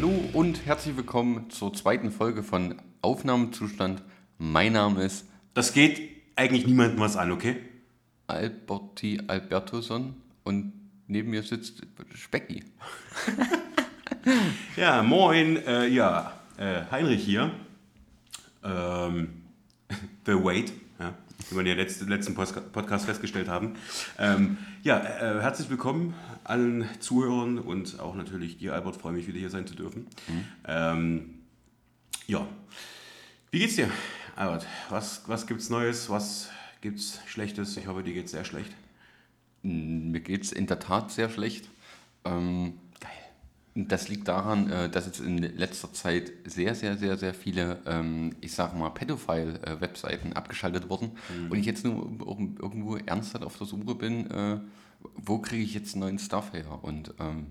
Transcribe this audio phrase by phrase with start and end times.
[0.00, 4.02] Hallo und herzlich willkommen zur zweiten Folge von Aufnahmezustand.
[4.38, 6.00] Mein Name ist Das geht
[6.36, 7.56] eigentlich niemandem was an, okay?
[8.26, 10.72] Alberti Albertusson und
[11.06, 11.82] neben mir sitzt
[12.14, 12.64] Specki.
[14.76, 17.50] Ja, moin, äh, ja, äh, Heinrich hier.
[18.64, 19.42] Ähm,
[20.24, 20.72] The Wait,
[21.50, 23.74] wie wir in der letzten, Podcast festgestellt haben.
[24.18, 26.14] Ähm, ja, äh, herzlich willkommen
[26.44, 30.06] allen Zuhörern und auch natürlich dir, Albert, freue mich wieder hier sein zu dürfen.
[30.66, 31.40] Ähm,
[32.26, 32.46] ja,
[33.50, 33.90] wie geht's dir,
[34.36, 34.66] Albert?
[34.90, 36.08] Was, was gibt's Neues?
[36.08, 36.50] Was
[36.82, 37.76] gibt's Schlechtes?
[37.76, 38.72] Ich hoffe, dir geht's sehr schlecht.
[39.62, 41.68] Mir geht es in der Tat sehr schlecht.
[42.24, 42.74] Ähm,
[43.74, 48.34] Das liegt daran, äh, dass jetzt in letzter Zeit sehr, sehr, sehr, sehr viele, ähm,
[48.40, 51.12] ich sag mal, Pedophile-Webseiten abgeschaltet wurden
[51.50, 54.60] und ich jetzt nur ir- irgendwo ernsthaft auf der Suche bin, äh,
[55.14, 56.80] wo kriege ich jetzt neuen Stuff her?
[56.82, 57.46] Und ähm,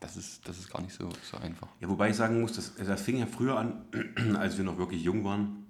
[0.00, 1.68] das, ist, das ist gar nicht so, so einfach.
[1.80, 3.84] Ja, wobei ich sagen muss, das, das fing ja früher an,
[4.38, 5.64] als wir noch wirklich jung waren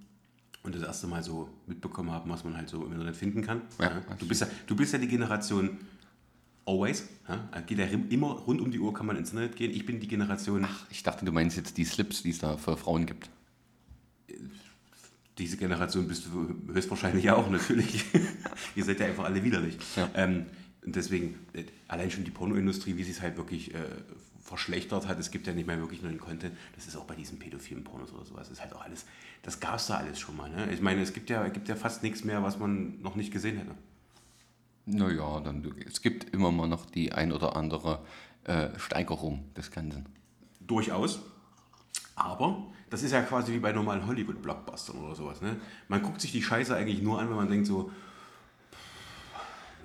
[0.62, 3.62] und das erste Mal so mitbekommen haben, was man halt so im Internet finden kann.
[3.80, 5.78] Ja, du, bist ja, du bist ja die Generation
[6.66, 7.08] Always.
[7.28, 7.60] Ja?
[7.66, 9.70] Geht ja immer rund um die Uhr kann man ins Internet gehen.
[9.70, 12.76] Ich bin die Generation, Ich dachte, du meinst jetzt die Slips, die es da für
[12.76, 13.28] Frauen gibt.
[15.38, 18.04] diese Generation bist du höchstwahrscheinlich auch natürlich.
[18.76, 19.76] Ihr seid ja einfach alle widerlich.
[19.96, 20.08] Ja.
[20.14, 20.46] Ähm,
[20.84, 23.78] und deswegen, äh, allein schon die Pornoindustrie, wie sie es halt wirklich äh,
[24.42, 27.38] verschlechtert hat, es gibt ja nicht mehr wirklich neuen Content, das ist auch bei diesen
[27.38, 29.06] pädophilen Pornos oder sowas, ist halt auch alles,
[29.42, 30.50] das gab es da alles schon mal.
[30.50, 30.70] Ne?
[30.72, 33.56] Ich meine, es gibt ja, gibt ja fast nichts mehr, was man noch nicht gesehen
[33.56, 33.74] hätte.
[34.86, 38.00] Naja, dann, es gibt immer mal noch die ein oder andere
[38.44, 40.06] äh, Steigerung des Ganzen.
[40.60, 41.20] Durchaus.
[42.16, 45.40] Aber das ist ja quasi wie bei normalen Hollywood-Blockbustern oder sowas.
[45.40, 45.56] Ne?
[45.88, 47.90] Man guckt sich die Scheiße eigentlich nur an, wenn man denkt so,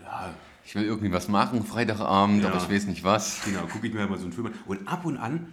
[0.03, 0.33] ja,
[0.65, 2.49] Ich will irgendwie was machen, Freitagabend, Ja.
[2.49, 3.41] aber ich weiß nicht was.
[3.45, 4.53] Genau, gucke ich mir halt mal so einen Film an.
[4.67, 5.51] Und ab und an,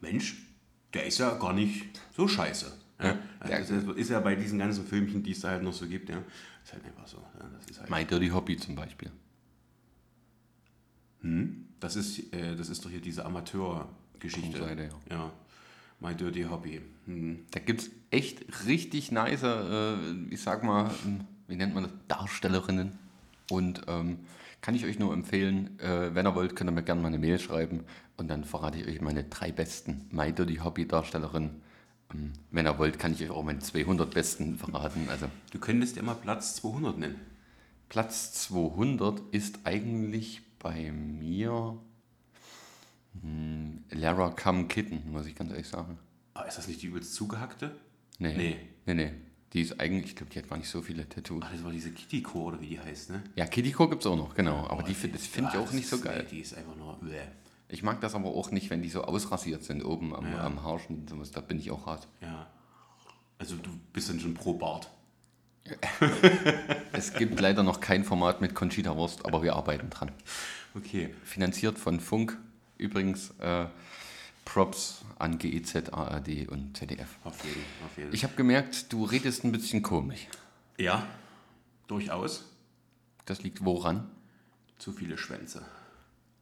[0.00, 0.36] Mensch,
[0.94, 1.86] der ist ja gar nicht
[2.16, 2.72] so scheiße.
[3.02, 3.18] Ja?
[3.46, 5.86] der- Also das ist ja bei diesen ganzen Filmchen, die es da halt noch so
[5.86, 6.18] gibt, ja,
[6.64, 7.18] ist halt einfach so.
[7.18, 7.48] Ja?
[7.56, 9.10] Das, ist halt, My Dirty Hobby zum Beispiel.
[11.80, 14.58] das, ist, äh, das ist doch hier diese Amateurgeschichte.
[14.58, 15.16] Seite, ja.
[15.16, 15.32] ja.
[16.00, 16.80] My Dirty Hobby.
[17.06, 17.46] Hm.
[17.50, 19.94] Da gibt es echt richtig nice, äh,
[20.30, 22.98] ich sag mal, ähm, wie nennt man das, Darstellerinnen.
[23.50, 24.18] Und ähm,
[24.60, 27.18] kann ich euch nur empfehlen, äh, wenn ihr wollt, könnt ihr mir gerne mal eine
[27.18, 27.84] Mail schreiben
[28.16, 31.62] und dann verrate ich euch meine drei besten My Dirty Hobby Darstellerinnen.
[32.14, 35.08] Ähm, wenn ihr wollt, kann ich euch auch meine 200 besten verraten.
[35.08, 37.20] Also Du könntest ja mal Platz 200 nennen.
[37.88, 41.78] Platz 200 ist eigentlich bei mir
[43.20, 45.98] hm, Lara Come Kitten, muss ich ganz ehrlich sagen.
[46.34, 47.76] Ah, ist das nicht die übelst zugehackte?
[48.18, 48.34] Nee.
[48.36, 48.56] Nee.
[48.86, 49.12] Nee, nee.
[49.52, 51.42] Die ist eigentlich, ich glaube, die hat gar nicht so viele Tattoos.
[51.46, 53.22] Ach, das war diese Kitty-Core oder wie die heißt, ne?
[53.36, 54.66] Ja, Kittyco gibt es auch noch, genau.
[54.66, 56.24] Aber Oh, die, das finde ich auch nicht so geil.
[56.24, 56.98] Nee, die ist einfach nur.
[57.00, 57.20] Bäh.
[57.74, 60.44] Ich mag das aber auch nicht, wenn die so ausrasiert sind oben am, Ja.
[60.44, 61.32] am Haarschnitt und sowas.
[61.32, 62.06] Da bin ich auch hart.
[62.20, 62.46] Ja.
[63.38, 64.88] Also du bist dann schon pro Bart.
[66.92, 70.12] Es gibt leider noch kein Format mit Conchita Wurst, aber wir arbeiten dran.
[70.76, 71.14] Okay.
[71.24, 72.38] Finanziert von Funk.
[72.78, 73.66] Übrigens äh,
[74.44, 77.08] Props an GEZ, ARD und ZDF.
[77.24, 78.12] Auf jeden, auf jeden.
[78.14, 80.28] Ich habe gemerkt, du redest ein bisschen komisch.
[80.78, 81.06] ja,
[81.88, 82.44] durchaus.
[83.26, 84.10] Das liegt woran?
[84.78, 85.64] Zu viele Schwänze.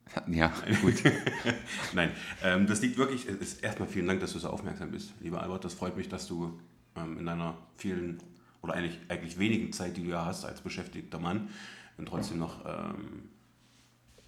[0.26, 0.52] Ja,
[0.82, 1.02] gut.
[1.94, 2.10] Nein,
[2.42, 3.26] ähm, das liegt wirklich.
[3.26, 5.64] Ist erstmal vielen Dank, dass du so aufmerksam bist, lieber Albert.
[5.64, 6.60] Das freut mich, dass du
[6.96, 8.18] ähm, in deiner vielen
[8.60, 11.48] oder eigentlich, eigentlich wenigen Zeit, die du ja hast als beschäftigter Mann,
[11.96, 13.28] und trotzdem noch ähm,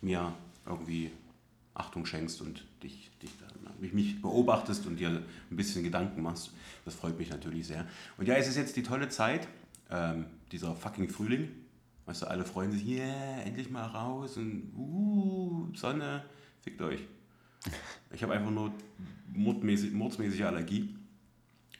[0.00, 0.34] mir
[0.66, 1.10] irgendwie
[1.74, 3.30] Achtung schenkst und dich, dich
[3.92, 6.52] mich beobachtest und dir ein bisschen Gedanken machst.
[6.84, 7.86] Das freut mich natürlich sehr.
[8.16, 9.48] Und ja, es ist jetzt die tolle Zeit,
[9.90, 11.50] ähm, dieser fucking Frühling.
[12.06, 16.24] Weißt du, alle freuen sich, yeah, endlich mal raus und uh, Sonne,
[16.60, 17.00] fickt euch.
[18.12, 18.72] Ich habe einfach nur
[19.32, 20.94] mordmäßig, mordsmäßige Allergie.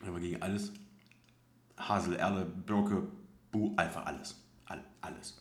[0.06, 0.72] Aber gegen alles.
[1.76, 3.06] Hasel, Erle, Birke,
[3.52, 4.36] Bu, einfach alles.
[4.66, 5.40] All, alles.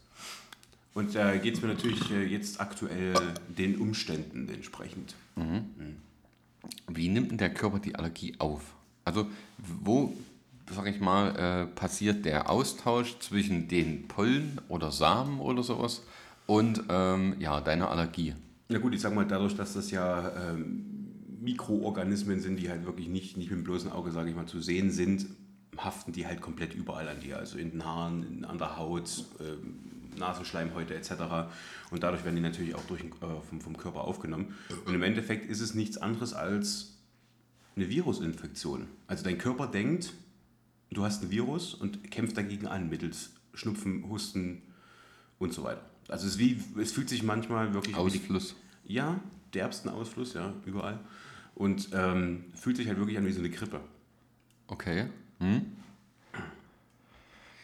[0.94, 3.14] Und da äh, geht es mir natürlich äh, jetzt aktuell
[3.48, 5.16] den Umständen entsprechend.
[6.88, 8.76] Wie nimmt denn der Körper die Allergie auf?
[9.06, 10.16] Also wo,
[10.72, 16.04] sag ich mal, äh, passiert der Austausch zwischen den Pollen oder Samen oder sowas
[16.46, 18.34] Und ähm, ja, deine Allergie.
[18.70, 20.86] Na gut, ich sag mal, dadurch, dass das ja ähm,
[21.42, 24.62] Mikroorganismen sind, die halt wirklich nicht, nicht mit dem bloßen Auge, sage ich mal, zu
[24.62, 25.26] sehen sind,
[25.78, 27.38] haften die halt komplett überall an dir.
[27.38, 29.80] Also in den Haaren, in, an der Haut, ähm,
[30.18, 31.12] Nasenschleimhäute etc.
[31.92, 34.56] Und dadurch werden die natürlich auch durch, äh, vom, vom Körper aufgenommen.
[34.86, 36.98] Und im Endeffekt ist es nichts anderes als
[37.76, 38.88] eine Virusinfektion.
[39.08, 40.14] Also dein Körper denkt,
[40.94, 44.62] du hast ein Virus und kämpft dagegen an mittels Schnupfen, Husten
[45.40, 45.82] und so weiter.
[46.10, 47.96] Also es, wie, es fühlt sich manchmal wirklich...
[47.96, 48.56] wie die- Ausfluss.
[48.86, 49.20] ja,
[49.54, 51.00] derbsten Ausfluss, ja, überall.
[51.56, 53.80] Und ähm, fühlt sich halt wirklich an wie so eine Grippe.
[54.68, 55.08] Okay.
[55.40, 55.66] Hm?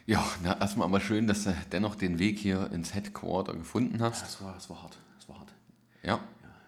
[0.05, 4.23] Ja, na, erstmal aber schön, dass du dennoch den Weg hier ins Headquarter gefunden hast.
[4.23, 5.53] Das war, das war hart, das war hart.
[6.03, 6.19] Ja.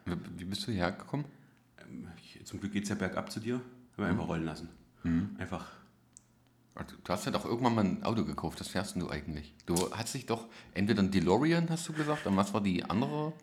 [0.05, 1.25] Wie, wie bist du hierher gekommen?
[1.79, 3.55] Ähm, ich, zum Glück geht es ja bergab zu dir.
[3.55, 3.63] Haben
[3.97, 4.69] wir einfach rollen lassen.
[5.39, 5.65] Einfach.
[6.75, 8.59] Du hast ja doch irgendwann mal ein Auto gekauft.
[8.61, 9.53] Was fährst du eigentlich?
[9.65, 13.33] Du hast dich doch entweder ein DeLorean, hast du gesagt, und was war die andere?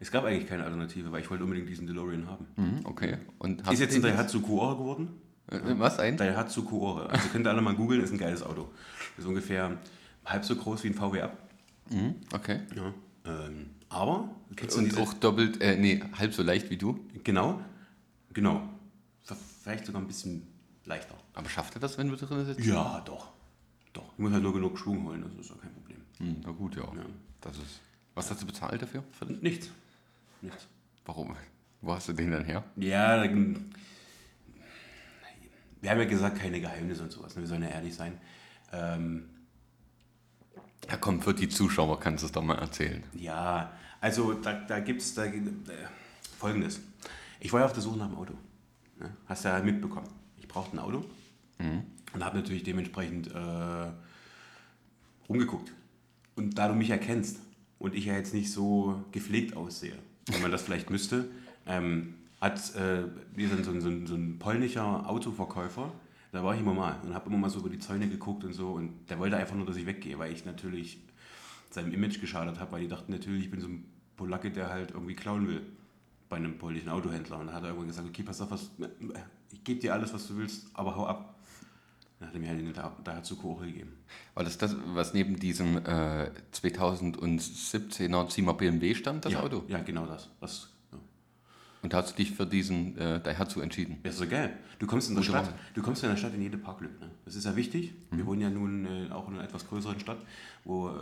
[0.00, 2.46] Es gab eigentlich keine Alternative, weil ich wollte unbedingt diesen DeLorean haben.
[2.56, 3.18] Hm, okay.
[3.38, 5.08] Und Ist jetzt ein Daihatsu Kuore geworden?
[5.50, 6.16] Äh, Was ein?
[6.16, 7.08] Daihatsu Kuore.
[7.10, 8.70] Also könnt ihr alle mal googeln, ist ein geiles Auto.
[9.16, 9.78] Ist ungefähr
[10.24, 11.38] halb so groß wie ein VW Up.
[11.90, 12.60] Hm, okay.
[12.76, 12.92] Ja.
[13.26, 14.28] Ähm, aber,
[14.76, 16.98] Und auch doppelt, äh, nee, halb so leicht wie du.
[17.22, 17.60] Genau,
[18.32, 18.68] genau.
[19.62, 20.46] Vielleicht sogar ein bisschen
[20.84, 21.14] leichter.
[21.34, 22.64] Aber schafft er das, wenn du drin sitzt?
[22.64, 23.32] Ja, doch.
[23.92, 24.12] Doch.
[24.14, 25.98] Ich muss halt nur genug Schwung holen, das ist ja kein Problem.
[26.18, 26.82] Hm, na gut, ja.
[26.82, 27.04] Ja.
[27.40, 27.80] Das ist.
[28.14, 29.02] Was hast du bezahlt dafür?
[29.12, 29.26] Für?
[29.26, 29.70] Nichts.
[30.40, 30.66] Nichts.
[31.04, 31.36] Warum?
[31.80, 32.62] Wo hast du den denn her?
[32.76, 33.22] Ja,
[35.80, 37.34] wir haben ja gesagt, keine Geheimnisse und sowas.
[37.36, 37.42] ne?
[37.42, 38.18] Wir sollen ja ehrlich sein.
[38.72, 39.28] Ähm,
[40.88, 43.02] Ja, komm, für die Zuschauer kannst du es doch mal erzählen.
[43.14, 45.42] ja, also da, da gibt es da, äh,
[46.38, 46.80] Folgendes.
[47.40, 48.34] Ich war ja auf der Suche nach einem Auto.
[48.98, 49.10] Ne?
[49.26, 50.08] Hast du ja mitbekommen.
[50.38, 51.04] Ich brauchte ein Auto
[52.12, 53.92] und habe natürlich dementsprechend äh,
[55.28, 55.72] rumgeguckt.
[56.36, 57.40] Und da du mich erkennst
[57.78, 61.28] und ich ja jetzt nicht so gepflegt aussehe, wie man das vielleicht müsste,
[61.66, 63.04] ähm, hat äh,
[63.38, 65.92] so ein, so, ein, so ein polnischer Autoverkäufer,
[66.32, 68.52] da war ich immer mal und habe immer mal so über die Zäune geguckt und
[68.52, 70.98] so und der wollte einfach nur, dass ich weggehe, weil ich natürlich
[71.70, 73.84] seinem Image geschadet habe, weil die dachten natürlich, ich bin so ein
[74.16, 75.62] Polacke, der halt irgendwie klauen will
[76.28, 77.38] bei einem polnischen Autohändler.
[77.38, 78.70] Und dann hat er irgendwann gesagt, okay, pass auf, was,
[79.52, 81.33] ich gebe dir alles, was du willst, aber hau ab.
[82.18, 83.92] Dann hat er mir halt den Da- Daihatsu Kuore gegeben.
[84.34, 89.64] War das das, was neben diesem äh, 2017er Zimmer BMW stand, das ja, Auto?
[89.68, 90.30] Ja, genau das.
[90.40, 90.98] das ja.
[91.82, 93.98] Und hast du dich für diesen äh, Daihatsu entschieden?
[94.04, 94.56] Ja, ist so geil.
[94.78, 96.98] Du kommst in der Stadt, du kommst in der Stadt in jede Parklücke.
[97.00, 97.10] Ne?
[97.24, 97.92] Das ist ja wichtig.
[98.10, 98.16] Mhm.
[98.18, 100.18] Wir wohnen ja nun äh, auch in einer etwas größeren Stadt,
[100.64, 100.92] wo äh,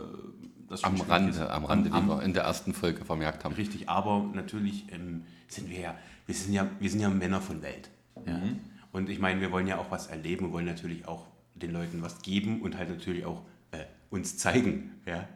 [0.69, 3.55] das schon Am Rande, am Rande, Am, wie wir in der ersten Folge vermerkt haben.
[3.55, 5.95] Richtig, aber natürlich ähm, sind wir ja,
[6.25, 7.89] wir sind ja, wir sind ja Männer von Welt.
[8.25, 8.37] Ja?
[8.37, 8.59] Mhm.
[8.93, 12.01] Und ich meine, wir wollen ja auch was erleben und wollen natürlich auch den Leuten
[12.01, 13.41] was geben und halt natürlich auch
[13.71, 15.01] äh, uns zeigen.
[15.05, 15.27] Ja?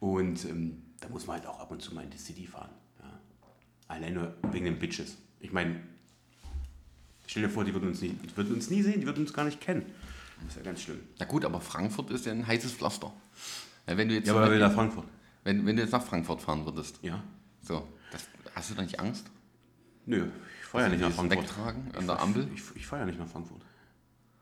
[0.00, 2.70] Und ähm, da muss man halt auch ab und zu mal in die City fahren.
[3.00, 3.20] Ja?
[3.86, 5.16] Allein nur wegen den Bitches.
[5.40, 5.80] Ich meine,
[7.26, 9.32] stell dir vor, die würden uns, nie, die würden uns nie sehen, die würden uns
[9.32, 9.86] gar nicht kennen.
[10.40, 11.00] Das ist ja ganz schlimm.
[11.18, 13.12] Na gut, aber Frankfurt ist ja ein heißes Pflaster.
[13.86, 15.06] Ja, wenn, du jetzt Ja, aber wir nach Frankfurt.
[15.44, 17.22] wenn, wenn du jetzt nach Frankfurt fahren würdest, Ja.
[17.62, 19.26] so, das, hast du da nicht Angst?
[20.06, 20.26] Nö,
[20.68, 21.44] fahre ja nicht nach Frankfurt.
[21.44, 22.48] Wegtragen an der Ampel?
[22.54, 23.62] Ich, ich fahre ja nicht nach Frankfurt.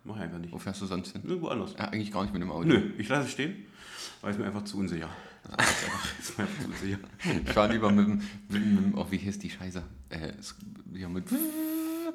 [0.05, 0.53] Mach ich einfach nicht.
[0.53, 1.23] Wo fährst du sonst hin?
[1.25, 1.75] Nirgendwo anders.
[1.79, 2.69] Ja, eigentlich gar nicht mit dem Auto.
[2.69, 3.67] Nö, ich lasse es stehen,
[4.21, 5.09] weil es mir einfach zu unsicher.
[6.21, 6.99] Ist mir einfach zu unsicher.
[7.45, 9.83] Ich fahre lieber mit dem, mit dem oh, wie hieß die Scheiße?
[10.11, 10.33] Äh,
[10.95, 11.25] ja, mit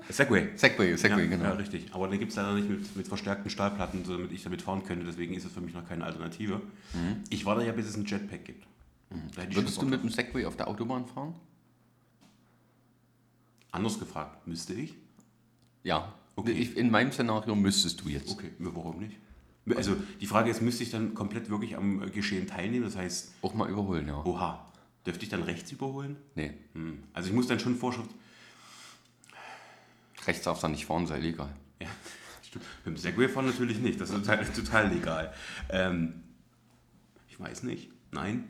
[0.09, 0.49] Segway.
[0.55, 1.43] Segway, Segway, ja, genau.
[1.45, 1.93] Ja, richtig.
[1.93, 5.05] Aber den gibt es leider nicht mit, mit verstärkten Stahlplatten, damit ich damit fahren könnte.
[5.05, 6.61] Deswegen ist es für mich noch keine Alternative.
[7.29, 8.65] Ich warte ja, bis es ein Jetpack gibt.
[9.49, 11.35] Ich Würdest du mit dem Segway auf der Autobahn fahren?
[13.71, 14.95] Anders gefragt, müsste ich?
[15.83, 16.13] Ja.
[16.35, 16.51] Okay.
[16.51, 18.31] Ich, in meinem Szenario müsstest du jetzt.
[18.31, 19.17] Okay, warum nicht?
[19.75, 22.83] Also die Frage ist, müsste ich dann komplett wirklich am Geschehen teilnehmen?
[22.85, 24.23] Das heißt, Auch mal überholen, ja.
[24.25, 24.65] oha,
[25.05, 26.17] dürfte ich dann rechts überholen?
[26.35, 27.03] Nee, Hm.
[27.13, 28.09] Also ich muss dann schon Vorschrift
[30.27, 31.53] rechts darfst du nicht fahren, sei legal.
[31.79, 31.87] Ja,
[32.43, 32.65] stimmt.
[32.85, 35.33] Dem Segway fahren natürlich nicht, das ist total, total legal.
[35.69, 36.23] Ähm,
[37.29, 37.89] ich weiß nicht.
[38.11, 38.43] Nein,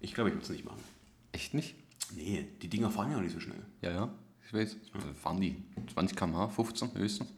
[0.00, 0.82] ich glaube, ich würde es nicht machen.
[1.32, 1.74] Echt nicht?
[2.14, 3.62] Nee, die Dinger fahren ja auch nicht so schnell.
[3.82, 4.14] Ja, ja,
[4.46, 4.76] ich weiß.
[4.94, 5.56] Also fahren die
[5.92, 7.28] 20 km/h, 15 höchstens?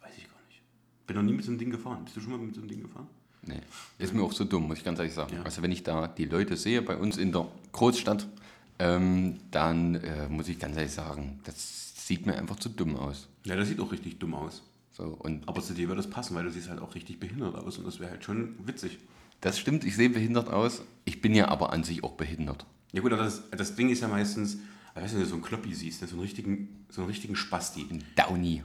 [0.00, 0.62] Weiß ich gar nicht.
[1.06, 2.04] Bin noch nie mit so einem Ding gefahren.
[2.04, 3.06] Bist du schon mal mit so einem Ding gefahren?
[3.46, 3.60] Nee.
[3.98, 5.34] Ist mir auch so dumm, muss ich ganz ehrlich sagen.
[5.36, 5.42] Ja.
[5.42, 8.26] Also wenn ich da die Leute sehe bei uns in der Großstadt,
[8.78, 13.28] ähm, dann äh, muss ich ganz ehrlich sagen, das sieht mir einfach zu dumm aus.
[13.44, 14.62] Ja, das sieht auch richtig dumm aus.
[14.92, 17.56] So, und Aber zu dir würde das passen, weil du siehst halt auch richtig behindert
[17.56, 18.98] aus und das wäre halt schon witzig.
[19.40, 20.82] das stimmt, ich sehe behindert aus.
[21.04, 22.64] Ich bin ja aber an sich auch behindert.
[22.92, 24.58] Ja gut, aber das, das Ding ist ja meistens,
[24.94, 27.36] weißt du, wenn du so einen Kloppi siehst, ne, so einen richtigen, so einen richtigen
[27.36, 27.86] Spasti.
[27.90, 28.62] Ein Downy.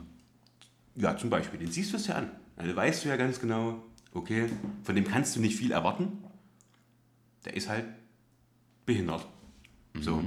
[0.96, 2.30] Ja, zum Beispiel, den siehst du es ja an.
[2.56, 3.82] Also weißt du ja ganz genau,
[4.12, 4.48] okay,
[4.82, 6.18] von dem kannst du nicht viel erwarten.
[7.44, 7.86] Der ist halt
[8.86, 9.26] behindert.
[10.00, 10.22] So.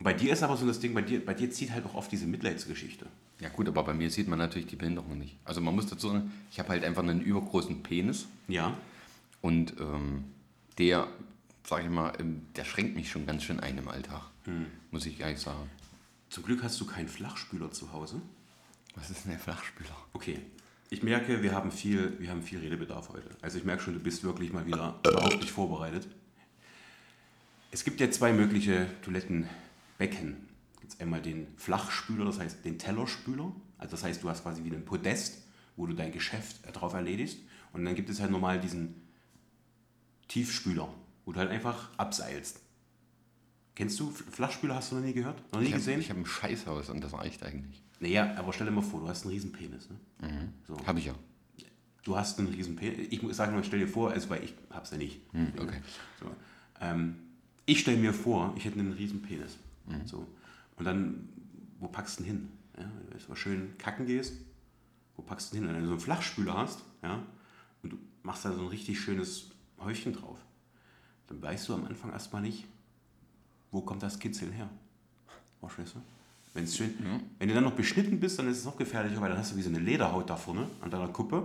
[0.00, 2.10] Bei dir ist aber so das Ding, bei dir, bei dir zieht halt auch oft
[2.12, 3.06] diese Mitleidsgeschichte.
[3.40, 5.36] Ja gut, aber bei mir sieht man natürlich die Behinderung nicht.
[5.44, 8.76] Also man muss dazu sagen, ich habe halt einfach einen übergroßen Penis Ja.
[9.42, 10.24] und ähm,
[10.78, 11.08] der,
[11.66, 14.22] sag ich mal, ähm, der schränkt mich schon ganz schön ein im Alltag,
[14.90, 15.70] muss ich ehrlich sagen.
[16.28, 18.20] Zum Glück hast du keinen Flachspüler zu Hause.
[18.94, 19.96] Was ist denn der Flachspüler?
[20.12, 20.40] Okay.
[20.90, 23.28] Ich merke, wir haben viel, wir haben viel Redebedarf heute.
[23.40, 26.06] Also ich merke schon, du bist wirklich mal wieder überhaupt nicht vorbereitet.
[27.70, 30.48] Es gibt ja zwei mögliche Toilettenbecken.
[30.82, 33.50] Jetzt einmal den Flachspüler, das heißt den Tellerspüler.
[33.78, 35.42] Also das heißt, du hast quasi wie ein Podest,
[35.76, 37.38] wo du dein Geschäft äh, drauf erledigst.
[37.72, 38.94] Und dann gibt es halt normal diesen
[40.28, 40.88] Tiefspüler,
[41.24, 42.60] wo du halt einfach abseilst.
[43.74, 44.76] Kennst du Flachspüler?
[44.76, 45.36] Hast du noch nie gehört?
[45.52, 46.00] Noch nie Ich habe gesehen?
[46.08, 47.82] hab ein Scheißhaus und das reicht eigentlich.
[48.00, 49.88] Naja, aber stell dir mal vor, du hast einen riesen Penis.
[50.20, 50.52] Ne?
[50.66, 50.76] So.
[50.86, 51.14] Habe ich ja.
[52.04, 53.08] Du hast einen riesen Penis.
[53.10, 55.20] Ich muss sagen, stell dir vor, also weil ich hab's ja nicht.
[55.58, 55.80] okay.
[56.20, 56.26] So.
[56.80, 57.16] Ähm,
[57.66, 59.56] ich stelle mir vor, ich hätte einen riesen Penis.
[60.04, 60.26] So.
[60.76, 61.28] Und dann,
[61.80, 62.48] wo packst du ihn hin?
[62.78, 64.34] Ja, wenn du jetzt mal schön kacken gehst,
[65.16, 65.74] wo packst du ihn hin?
[65.74, 67.22] Wenn du so einen Flachspüler hast, ja,
[67.82, 70.38] und du machst da so ein richtig schönes Häufchen drauf,
[71.42, 72.66] weißt du am Anfang erstmal nicht,
[73.70, 74.68] wo kommt das Kitzeln her.
[75.60, 76.00] Verstehst du?
[76.54, 76.94] Wenn's schön,
[77.38, 79.56] Wenn du dann noch beschnitten bist, dann ist es noch gefährlicher, weil dann hast du
[79.56, 81.42] wie so eine Lederhaut da vorne an deiner Kuppe.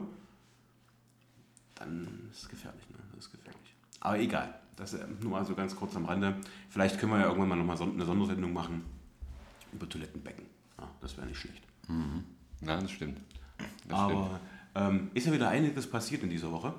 [1.73, 2.97] Dann ist es gefährlich, ne?
[3.11, 3.73] Das ist gefährlich.
[4.01, 4.53] Aber egal.
[4.75, 6.35] Das äh, nur mal so ganz kurz am Rande.
[6.69, 8.83] Vielleicht können wir ja irgendwann mal nochmal eine Sondersendung machen
[9.73, 10.45] über Toilettenbecken.
[10.77, 11.63] Ja, das wäre nicht schlecht.
[12.61, 13.19] Na, das stimmt.
[13.57, 13.91] Das stimmt.
[13.91, 14.39] Aber
[14.75, 16.73] ähm, ist ja wieder einiges passiert in dieser Woche.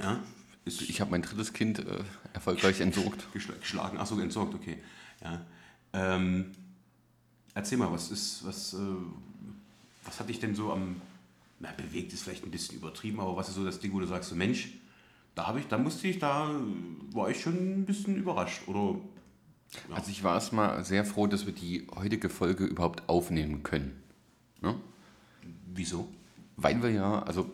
[0.00, 0.20] Ja,
[0.64, 3.32] Ich habe mein drittes Kind äh, erfolgreich entsorgt.
[3.32, 3.98] geschl geschlagen.
[3.98, 4.78] Achso, entsorgt, okay.
[5.22, 5.44] Ja.
[5.92, 6.52] Ähm,
[7.54, 8.78] erzähl mal, was ist, was, äh,
[10.04, 11.00] was hat dich denn so am,
[11.58, 14.06] na, bewegt ist vielleicht ein bisschen übertrieben, aber was ist so das Ding, wo du
[14.06, 14.68] sagst, so Mensch,
[15.34, 16.50] da habe ich, da musste ich, da
[17.12, 18.68] war ich schon ein bisschen überrascht.
[18.68, 18.96] Oder
[19.88, 19.96] Ja.
[19.96, 24.02] Also ich war erstmal sehr froh, dass wir die heutige Folge überhaupt aufnehmen können.
[24.60, 24.76] Ne?
[25.74, 26.08] wieso?
[26.56, 27.50] Weil wir ja, also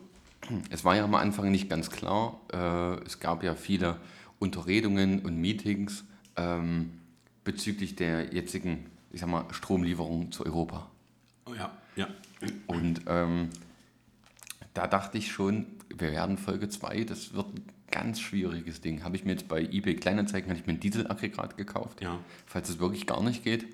[0.69, 3.97] es war ja am Anfang nicht ganz klar, äh, es gab ja viele
[4.39, 6.05] Unterredungen und Meetings
[6.37, 6.91] ähm,
[7.43, 10.89] bezüglich der jetzigen, ich sag mal, Stromlieferung zu Europa.
[11.45, 12.07] Oh, ja, ja.
[12.67, 13.49] Und ähm,
[14.73, 19.03] da dachte ich schon, wir werden Folge 2, das wird ein ganz schwieriges Ding.
[19.03, 22.19] Habe ich mir jetzt bei eBay Kleinanzeigen, habe ich mir ein Dieselaggregat gekauft, Ja.
[22.45, 23.65] falls es wirklich gar nicht geht.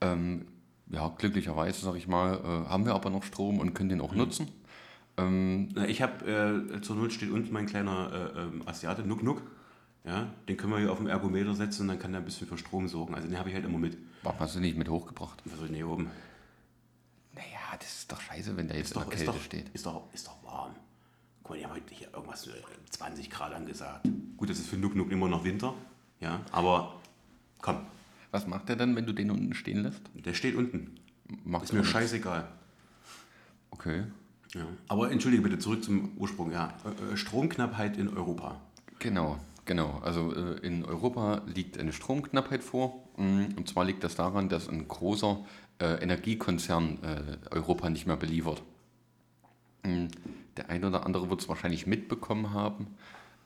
[0.00, 0.46] Ähm,
[0.90, 4.14] ja, glücklicherweise, sage ich mal, äh, haben wir aber noch Strom und können den auch
[4.14, 4.48] nutzen.
[5.16, 9.22] Ähm, Na, Ich habe, äh, zur Not steht unten mein kleiner äh, ähm, Asiate, Nuck
[9.22, 9.42] Nuck.
[10.04, 12.48] Ja, den können wir hier auf dem Ergometer setzen und dann kann der ein bisschen
[12.48, 13.14] für Strom sorgen.
[13.14, 13.96] Also den habe ich halt immer mit.
[14.24, 15.40] warum hast du nicht mit hochgebracht?
[15.44, 16.10] Was soll denn hier oben?
[17.34, 19.68] Naja, das ist doch scheiße, wenn der jetzt Ist doch, der ist, Kälte doch, steht.
[19.72, 20.74] ist, doch, ist doch warm.
[21.44, 22.50] Guck mal, die haben heute hier irgendwas äh,
[22.90, 24.08] 20 Grad angesagt.
[24.36, 25.72] Gut, das ist für Nuck Nuck immer noch Winter.
[26.18, 27.00] Ja, aber
[27.60, 27.78] komm,
[28.32, 30.02] Was macht der dann, wenn du den unten stehen lässt?
[30.14, 30.96] der steht unten.
[31.44, 31.92] Macht Ist mir nichts.
[31.92, 32.48] scheißegal.
[33.70, 34.04] Okay.
[34.54, 34.66] Ja.
[34.88, 36.52] Aber entschuldige bitte, zurück zum Ursprung.
[36.52, 38.60] Ja, äh, äh, Stromknappheit in Europa.
[38.98, 40.00] Genau, genau.
[40.04, 43.02] Also äh, in Europa liegt eine Stromknappheit vor.
[43.16, 45.44] Mm, Und zwar liegt das daran, dass ein großer
[45.80, 46.98] Energiekonzern
[47.50, 48.62] Europa nicht mehr beliefert.
[49.82, 50.06] Mm,
[50.56, 52.86] Der eine oder andere wird es wahrscheinlich mitbekommen haben.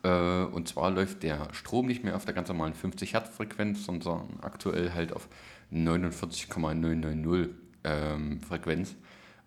[0.02, 4.38] Und zwar läuft der Strom nicht mehr auf der ganz normalen 50 Hertz Frequenz, sondern
[4.42, 5.28] aktuell halt auf
[5.70, 8.96] 49,990 ähm, Frequenz.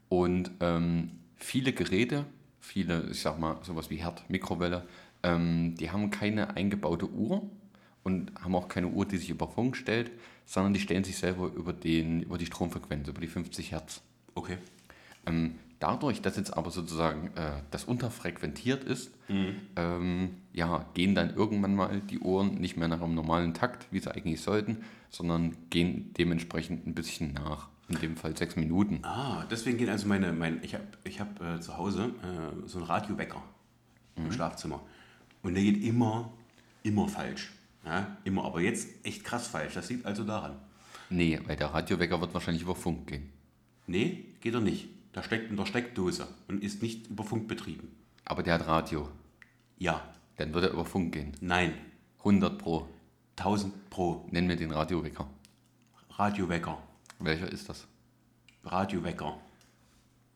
[0.07, 2.25] Und ähm, viele Geräte,
[2.59, 4.85] viele, ich sag mal, sowas wie Herd, Mikrowelle,
[5.23, 7.49] ähm, die haben keine eingebaute Uhr
[8.03, 10.11] und haben auch keine Uhr, die sich über Funk stellt,
[10.45, 14.01] sondern die stellen sich selber über, den, über die Stromfrequenz, über die 50 Hertz.
[14.35, 14.57] Okay.
[15.25, 19.11] Ähm, dadurch, dass jetzt aber sozusagen äh, das unterfrequentiert ist,
[19.75, 23.99] ähm, ja, gehen dann irgendwann mal die Uhren nicht mehr nach einem normalen Takt, wie
[23.99, 24.77] sie eigentlich sollten,
[25.09, 27.69] sondern gehen dementsprechend ein bisschen nach.
[27.89, 28.99] In dem Fall sechs Minuten.
[29.03, 32.77] Ah, deswegen gehen also meine, mein, ich habe ich hab, äh, zu Hause äh, so
[32.79, 33.41] einen Radiowecker
[34.15, 34.81] im Schlafzimmer.
[35.41, 36.31] Und der geht immer,
[36.83, 37.51] immer falsch.
[37.85, 39.73] Ja, immer, aber jetzt echt krass falsch.
[39.73, 40.57] Das liegt also daran.
[41.09, 43.29] Nee, weil der Radiowecker wird wahrscheinlich über Funk gehen.
[43.87, 44.89] Nee, geht er nicht.
[45.13, 47.95] Da steckt in der Steckdose und ist nicht über Funk betrieben.
[48.25, 49.09] Aber der hat Radio.
[49.79, 50.01] Ja,
[50.37, 51.31] Dann wird er über Funk gehen.
[51.41, 51.73] nein,
[52.19, 52.87] 100 Pro.
[53.37, 55.25] 1000 pro Nenn mir den Radiowecker.
[56.11, 56.77] Radiowecker.
[57.19, 57.85] Welcher ist das?
[58.63, 59.37] Radiowecker.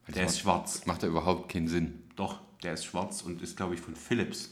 [0.08, 0.86] Der ist macht, schwarz.
[0.86, 2.04] macht ja überhaupt keinen Sinn.
[2.16, 4.50] Doch, der ist schwarz und ist, glaube ich, von Philips.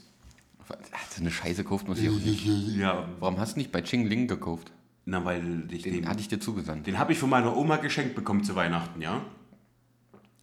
[1.10, 2.46] Ist eine Scheiße kauft man sich auch nicht.
[2.78, 4.72] Ja, Warum hast du nicht bei Ching Ling gekauft?
[5.04, 6.88] na, weil ich Den den, hatte ich dir zugesandt.
[6.88, 9.26] den habe ich von meiner Oma geschenkt bekommen zu Weihnachten, ja?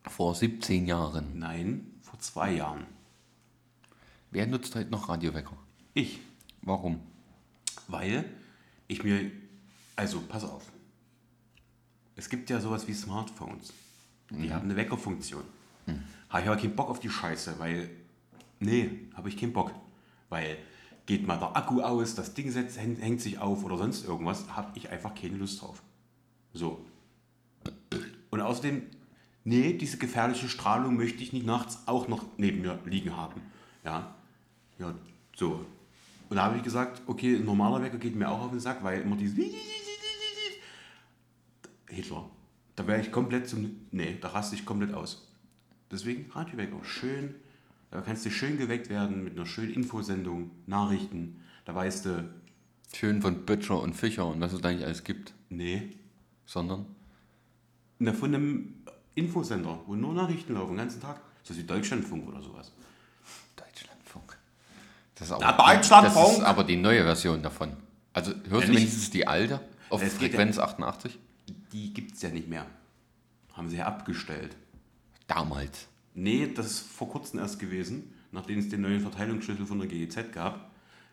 [0.03, 1.39] Vor 17 Jahren.
[1.39, 2.85] Nein, vor zwei Jahren.
[4.31, 5.57] Wer nutzt heute noch Radiowecker?
[5.95, 6.21] Ich.
[6.63, 7.01] Warum?
[7.87, 8.25] Weil
[8.89, 9.31] ich mir,
[9.97, 10.65] also pass auf,
[12.19, 13.73] es gibt ja sowas wie Smartphones.
[14.31, 15.45] Die haben eine Weckerfunktion.
[16.29, 17.89] Habe ich aber keinen Bock auf die Scheiße, weil,
[18.59, 19.71] nee, habe ich keinen Bock.
[20.29, 20.59] Weil
[21.07, 24.45] geht mal der Akku aus, das Ding setzt, hängt, hängt sich auf oder sonst irgendwas,
[24.55, 25.81] habe ich einfach keine Lust drauf.
[26.53, 26.85] So.
[28.31, 28.83] Und außerdem,
[29.45, 33.41] nee, diese gefährliche Strahlung möchte ich nicht nachts auch noch neben mir liegen haben.
[33.85, 34.13] Ja,
[34.79, 34.93] ja,
[35.37, 35.65] so.
[36.29, 38.83] Und da habe ich gesagt, okay, ein normaler Wecker geht mir auch auf den Sack,
[38.83, 39.37] weil immer dieses
[41.89, 42.29] Hitler.
[42.77, 45.29] Da wäre ich komplett zum, nee, da raste ich komplett aus.
[45.91, 47.35] Deswegen Radiowecker, schön,
[47.91, 51.41] da kannst du schön geweckt werden mit einer schönen Infosendung, Nachrichten.
[51.65, 52.31] Da weißt du,
[52.95, 55.35] Schön von Böttcher und Fischer und was es da nicht alles gibt.
[55.51, 55.91] nee,
[56.47, 56.87] Sondern
[57.99, 58.75] Na, von einem
[59.15, 61.21] Infosender, wo nur Nachrichten laufen, den ganzen Tag.
[61.43, 62.73] So wie Deutschlandfunk oder sowas.
[63.57, 64.37] Deutschlandfunk.
[65.15, 66.27] Das ist aber, Ja, Deutschlandfunk!
[66.29, 67.77] Das ist aber die neue Version davon.
[68.13, 71.19] Also hörst Ja, du wenigstens die alte auf Frequenz 88?
[71.73, 72.67] Die gibt es ja nicht mehr.
[73.53, 74.57] Haben sie ja abgestellt.
[75.27, 75.89] Damals.
[76.15, 80.33] Nee, das ist vor kurzem erst gewesen, nachdem es den neuen Verteilungsschlüssel von der GEZ
[80.33, 80.71] gab.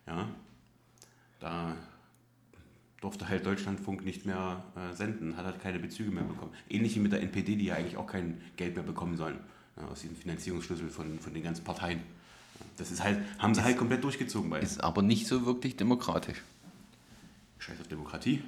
[0.07, 0.29] Ja,
[1.39, 1.75] da
[3.01, 6.51] durfte halt Deutschlandfunk nicht mehr äh, senden, hat halt keine Bezüge mehr bekommen.
[6.69, 9.39] Ähnlich wie mit der NPD, die ja eigentlich auch kein Geld mehr bekommen sollen.
[9.77, 12.01] Ja, aus diesem Finanzierungsschlüssel von, von den ganzen Parteien.
[12.77, 14.59] Das ist halt, haben sie halt komplett durchgezogen bei.
[14.59, 16.41] Ist aber nicht so wirklich demokratisch.
[17.59, 18.41] Scheiß auf Demokratie.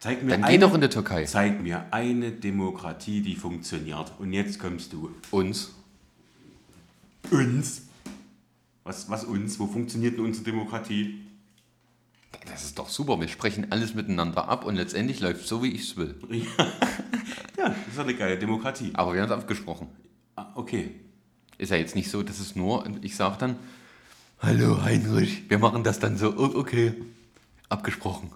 [0.00, 1.24] Zeig mir, Dann geh eine, doch in die Türkei.
[1.24, 4.12] zeig mir eine Demokratie, die funktioniert.
[4.18, 5.10] Und jetzt kommst du.
[5.30, 5.72] Uns.
[7.30, 7.82] Uns?
[8.84, 9.58] Was, was uns?
[9.58, 11.20] Wo funktioniert denn unsere Demokratie?
[12.46, 13.20] Das ist doch super.
[13.20, 16.14] Wir sprechen alles miteinander ab und letztendlich läuft so, wie ich es will.
[17.58, 18.92] Ja, das ist eine geile Demokratie.
[18.94, 19.88] Aber wir haben es abgesprochen.
[20.36, 20.94] Ah, okay.
[21.58, 23.56] Ist ja jetzt nicht so, dass es nur, ich sage dann,
[24.38, 26.94] hallo Heinrich, wir machen das dann so, oh, okay,
[27.68, 28.30] abgesprochen.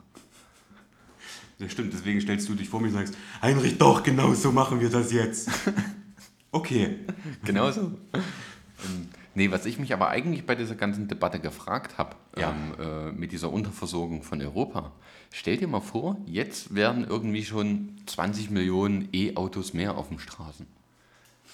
[1.63, 4.81] Das stimmt, deswegen stellst du dich vor mir und sagst, Heinrich, doch, genau so machen
[4.81, 5.49] wir das jetzt.
[6.55, 6.99] Okay.
[7.47, 7.93] Genauso.
[8.13, 12.51] ähm, nee, was ich mich aber eigentlich bei dieser ganzen Debatte gefragt habe, Ja.
[12.51, 14.93] ähm, äh, mit dieser Unterversorgung von Europa,
[15.33, 20.67] stell dir mal vor, jetzt werden irgendwie schon 20 Millionen E-Autos mehr auf den Straßen.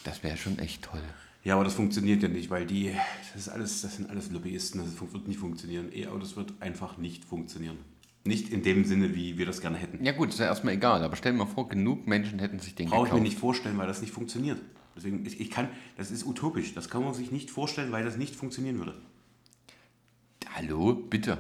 [0.03, 1.03] Das wäre schon echt toll.
[1.44, 2.92] Ja, aber das funktioniert ja nicht, weil die,
[3.33, 5.90] das ist alles, das sind alles Lobbyisten, das wird nicht funktionieren.
[5.94, 7.79] E-Autos wird einfach nicht funktionieren.
[8.24, 10.04] Nicht in dem Sinne, wie wir das gerne hätten.
[10.04, 12.74] Ja gut, ist ja erstmal egal, aber stell dir mal vor, genug Menschen hätten sich
[12.74, 13.22] den Brauche ich mir gekauft.
[13.22, 14.61] nicht vorstellen, weil das nicht funktioniert.
[14.96, 16.74] Deswegen, ich, ich kann, das ist utopisch.
[16.74, 18.94] Das kann man sich nicht vorstellen, weil das nicht funktionieren würde.
[20.54, 21.38] Hallo, bitte.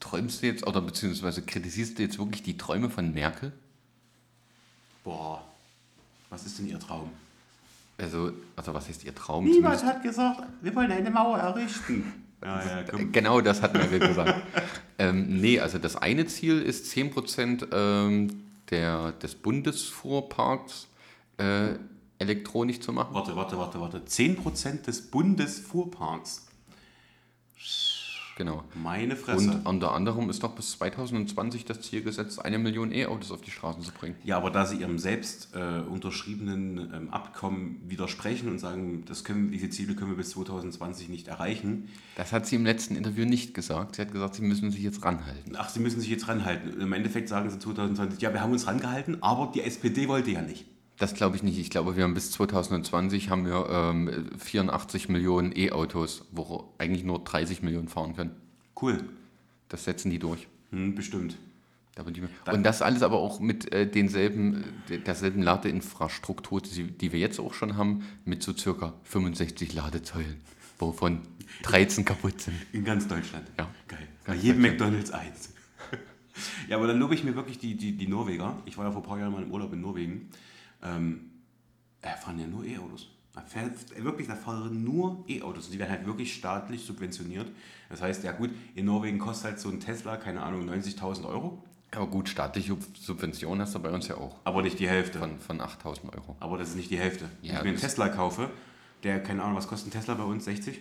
[0.00, 3.52] Träumst du jetzt oder beziehungsweise kritisierst du jetzt wirklich die Träume von Merkel?
[5.02, 5.42] Boah,
[6.30, 7.10] was ist denn Ihr Traum?
[7.96, 9.44] Also, also was heißt ihr Traum?
[9.44, 12.12] Niemand Zumindest- hat gesagt, wir wollen eine Mauer errichten.
[12.42, 12.82] Ja, ja.
[13.12, 14.42] Genau das hat Merkel gesagt.
[14.98, 20.88] ähm, nee, also das eine Ziel ist 10% ähm, der, des Bundesfuhrparks
[21.38, 21.74] äh,
[22.18, 23.14] elektronisch zu machen.
[23.14, 23.98] Warte, warte, warte, warte.
[23.98, 26.46] 10% des Bundesfuhrparks.
[28.36, 28.64] Genau.
[28.74, 29.50] Meine Fresse.
[29.50, 33.50] Und unter anderem ist doch bis 2020 das Ziel gesetzt, eine Million E-Autos auf die
[33.50, 34.16] Straßen zu bringen.
[34.24, 39.50] ja, aber da sie ihrem selbst äh, unterschriebenen ähm, Abkommen widersprechen und sagen, das können,
[39.52, 43.54] diese Ziele können wir bis 2020 nicht erreichen, Das hat sie im letzten Interview nicht
[43.54, 43.96] gesagt.
[43.96, 45.54] Sie hat gesagt, sie müssen sich jetzt ranhalten.
[45.56, 46.80] ach, sie müssen sich jetzt ranhalten.
[46.80, 50.42] Im Endeffekt sagen sie 2020, ja, wir haben uns rangehalten, aber die SPD wollte ja
[50.42, 50.66] nicht.
[50.98, 51.58] Das glaube ich nicht.
[51.58, 57.24] Ich glaube, wir haben bis 2020 haben wir ähm, 84 Millionen E-Autos, wo eigentlich nur
[57.24, 58.36] 30 Millionen fahren können.
[58.80, 58.98] Cool.
[59.68, 60.46] Das setzen die durch.
[60.70, 61.36] Hm, bestimmt.
[61.96, 62.02] Da
[62.52, 67.38] Und das alles aber auch mit äh, denselben, äh, derselben Ladeinfrastruktur, die, die wir jetzt
[67.38, 70.40] auch schon haben, mit so circa 65 Ladezeulen,
[70.80, 71.20] wovon
[71.62, 72.56] 13 kaputt sind.
[72.72, 73.46] In ganz Deutschland.
[73.58, 73.68] Ja.
[73.86, 74.08] Geil.
[74.26, 74.62] Bei jedem.
[74.62, 75.50] McDonalds eins.
[76.68, 78.60] ja, aber dann lobe ich mir wirklich die, die, die Norweger.
[78.64, 80.30] Ich war ja vor ein paar Jahren mal im Urlaub in Norwegen.
[80.84, 81.30] Ähm,
[82.00, 83.08] da fahren ja nur E-Autos.
[83.32, 85.66] Da fährt, wirklich, da fahren nur E-Autos.
[85.66, 87.50] Und die werden halt wirklich staatlich subventioniert.
[87.88, 91.62] Das heißt, ja gut, in Norwegen kostet halt so ein Tesla, keine Ahnung, 90.000 Euro.
[91.90, 94.36] Aber gut, staatliche Subvention hast du bei uns ja auch.
[94.44, 95.18] Aber nicht die Hälfte.
[95.18, 96.36] Von, von 8000 Euro.
[96.40, 97.28] aber das ist nicht die Hälfte.
[97.40, 98.50] Wenn Ja, ich mir einen Tesla kaufe,
[99.04, 100.44] der, keine Ahnung, was kostet ein Tesla bei uns?
[100.44, 100.80] 60?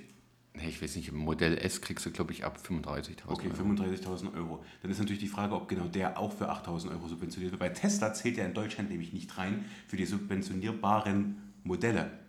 [0.56, 3.74] Nee, ich weiß nicht, im Modell S kriegst du, glaube ich, ab 35.000 Okay, Euro.
[3.74, 4.64] 35.000 Euro.
[4.82, 7.62] Dann ist natürlich die Frage, ob genau der auch für 8.000 Euro subventioniert wird.
[7.62, 12.20] Weil Tesla zählt ja in Deutschland nämlich nicht rein für die subventionierbaren Modelle.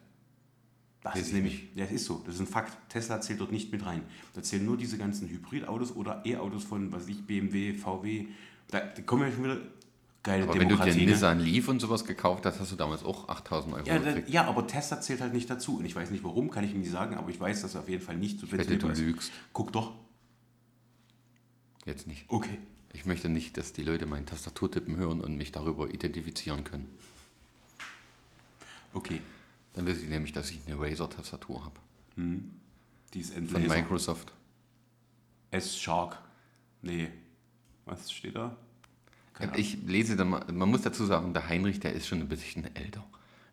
[1.03, 2.79] Das Weiß ist ich nämlich, ja, das ist so, das ist ein Fakt.
[2.89, 4.01] Tesla zählt dort nicht mit rein.
[4.33, 8.29] Da zählen nur diese ganzen Hybridautos oder E-Autos von, was weiß ich, BMW, VW.
[8.69, 9.59] Da, da kommen ja schon wieder
[10.25, 11.07] geile Aber wenn du dir Demokratie.
[11.07, 11.13] ne?
[11.13, 14.29] Nissan Leaf und sowas gekauft hast, hast du damals auch 8000 Euro ja, gekriegt.
[14.29, 15.77] ja, aber Tesla zählt halt nicht dazu.
[15.79, 17.83] Und ich weiß nicht warum, kann ich Ihnen nicht sagen, aber ich weiß, dass er
[17.83, 18.99] auf jeden Fall nicht du subventioniert ist.
[18.99, 19.33] lügst.
[19.53, 19.93] Guck doch.
[21.85, 22.25] Jetzt nicht.
[22.29, 22.59] Okay.
[22.93, 26.89] Ich möchte nicht, dass die Leute meinen Tastaturtippen hören und mich darüber identifizieren können.
[28.95, 29.21] Okay.
[29.75, 31.81] Dann wissen sie nämlich, dass ich eine Razer-Tastatur habe.
[32.17, 33.69] Die ist Von Endlaser.
[33.69, 34.33] Microsoft.
[35.51, 36.17] S-Shark.
[36.83, 37.09] Nee.
[37.85, 38.57] Was steht da?
[39.38, 39.55] Ahnung.
[39.57, 42.64] Ich lese dann mal, man muss dazu sagen, der Heinrich, der ist schon ein bisschen
[42.75, 43.05] älter.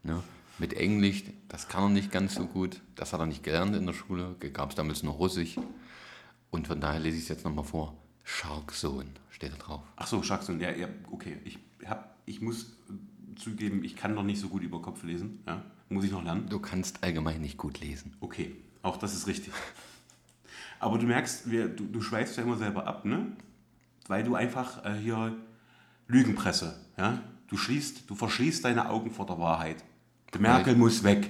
[0.04, 0.22] Ne?
[0.58, 2.82] Mit Englisch, das kann er nicht ganz so gut.
[2.96, 4.36] Das hat er nicht gelernt in der Schule.
[4.54, 5.58] Gab es damals nur Russisch.
[6.52, 7.96] Und von daher lese ich es jetzt nochmal vor.
[8.24, 9.82] Shark Zone steht da drauf.
[9.96, 10.60] Ach so, Sharkson.
[10.60, 11.38] Ja, ja, okay.
[11.46, 12.74] Ich, hab, ich muss
[13.36, 15.39] zugeben, ich kann noch nicht so gut über Kopf lesen.
[15.48, 15.63] Ja?
[15.89, 16.48] Muss ich noch lernen?
[16.48, 18.15] Du kannst allgemein nicht gut lesen.
[18.20, 19.54] Okay, auch das ist richtig.
[20.80, 23.32] Aber du merkst, wir, du, du schweifst ja immer selber ab, ne?
[24.08, 25.36] Weil du einfach äh, hier
[26.12, 27.21] Lügenpresse, ja?
[27.47, 29.84] Du schließt, du verschließt deine Augen vor der Wahrheit.
[30.34, 31.30] Die Merkel muss weg.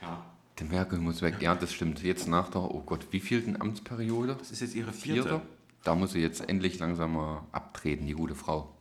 [0.00, 0.24] Ja.
[0.58, 1.36] Der Merkel muss weg.
[1.40, 2.02] Ja, das stimmt.
[2.02, 4.36] Jetzt nach der, oh Gott, wie vielten Amtsperiode?
[4.38, 5.22] Das ist jetzt ihre vierte.
[5.22, 5.42] Vierte?
[5.84, 8.74] Da muss sie jetzt endlich langsam mal abtreten, die gute Frau.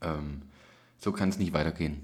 [0.00, 0.42] Ähm,
[0.98, 2.00] so kann es nicht weitergehen.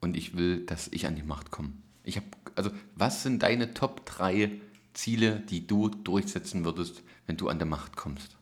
[0.00, 1.72] Und ich will, dass ich an die Macht komme.
[2.04, 4.50] Ich habe, also, was sind deine Top 3
[4.94, 8.36] Ziele, die du durchsetzen würdest, wenn du an der Macht kommst?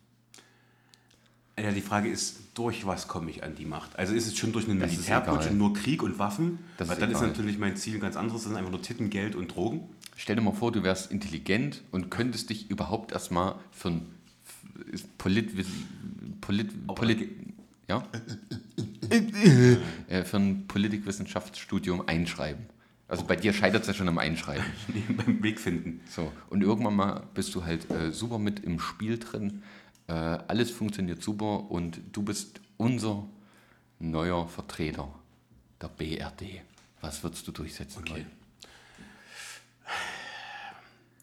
[1.61, 3.97] Ja, die Frage ist, durch was komme ich an die Macht?
[3.97, 6.59] Also ist es schon durch einen ist Militärputsch nur Krieg und Waffen?
[6.77, 7.29] Das Weil ist dann ist egal.
[7.29, 9.81] natürlich mein Ziel ganz anderes, das sind einfach nur Titten, Geld und Drogen.
[10.15, 14.05] Stell dir mal vor, du wärst intelligent und könntest dich überhaupt erstmal für ein
[14.91, 15.51] ist Polit,
[16.41, 17.29] Polit, Polit,
[17.87, 18.03] ja?
[20.07, 22.65] Äh, für ein Politikwissenschaftsstudium einschreiben.
[23.09, 24.63] Also bei dir scheitert es ja schon am Einschreiben.
[25.17, 25.99] beim Weg finden.
[26.09, 29.63] So, und irgendwann mal bist du halt äh, super mit im Spiel drin.
[30.11, 33.25] Äh, alles funktioniert super und du bist unser
[33.99, 35.07] neuer Vertreter
[35.79, 36.61] der BRD.
[36.99, 38.11] Was würdest du durchsetzen Okay.
[38.11, 38.31] wollen?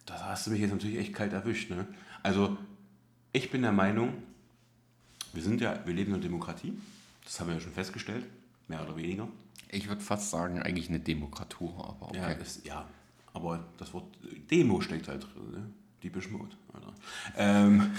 [0.06, 1.70] Da hast du mich jetzt natürlich echt kalt erwischt.
[1.70, 1.86] Ne?
[2.22, 2.56] Also,
[3.32, 4.14] ich bin der Meinung,
[5.34, 6.72] wir sind ja, wir leben in einer Demokratie.
[7.24, 8.24] Das haben wir ja schon festgestellt,
[8.68, 9.28] mehr oder weniger.
[9.68, 12.16] Ich würde fast sagen, eigentlich eine Demokratur, aber okay.
[12.16, 12.88] Ja, ist, ja,
[13.34, 14.06] aber das Wort
[14.50, 15.70] Demo steckt halt drin, ne?
[16.02, 16.56] Die Beschmut.
[16.72, 16.94] Alter.
[17.36, 17.90] Ähm,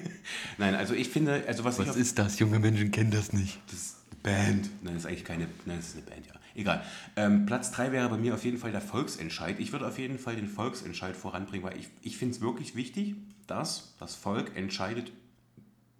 [0.58, 2.38] Nein, also ich finde, also was, ich Was ist das?
[2.38, 3.58] Junge Menschen kennen das nicht.
[3.66, 4.70] das ist eine Band.
[4.82, 6.34] Nein, das ist eigentlich keine, nein, das ist eine Band, ja.
[6.54, 6.82] Egal.
[7.14, 9.60] Ähm, Platz 3 wäre bei mir auf jeden Fall der Volksentscheid.
[9.60, 13.14] Ich würde auf jeden Fall den Volksentscheid voranbringen, weil ich, ich finde es wirklich wichtig,
[13.46, 15.12] dass das Volk entscheidet,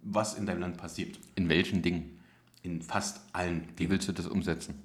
[0.02, 1.18] was in deinem Land passiert.
[1.36, 2.18] In welchen Dingen?
[2.62, 4.82] In fast allen Wie willst du das umsetzen?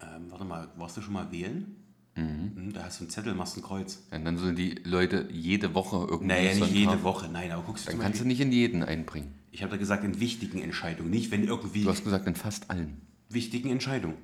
[0.00, 1.76] Ähm, warte mal, warst du schon mal wählen?
[2.20, 2.72] Mhm.
[2.72, 4.02] Da hast du einen Zettel, machst ein Kreuz.
[4.12, 6.26] Ja, dann sollen die Leute jede Woche irgendwie.
[6.26, 8.82] Naja, nicht jede Woche, nein, aber guckst du Dann kannst du Beispiel, nicht in jeden
[8.82, 9.32] einbringen.
[9.52, 12.70] ich habe da gesagt, in wichtigen Entscheidungen, nicht wenn irgendwie Du hast gesagt, in fast
[12.70, 13.00] allen.
[13.28, 14.18] wichtigen Entscheidungen.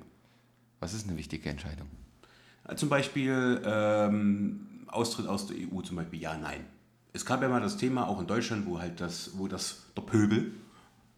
[0.79, 1.87] Was ist eine wichtige Entscheidung?
[2.75, 6.61] Zum Beispiel ähm, Austritt aus der EU, zum Beispiel ja, nein.
[7.13, 10.01] Es gab ja mal das Thema, auch in Deutschland, wo halt das, wo das, der
[10.03, 10.51] Pöbel,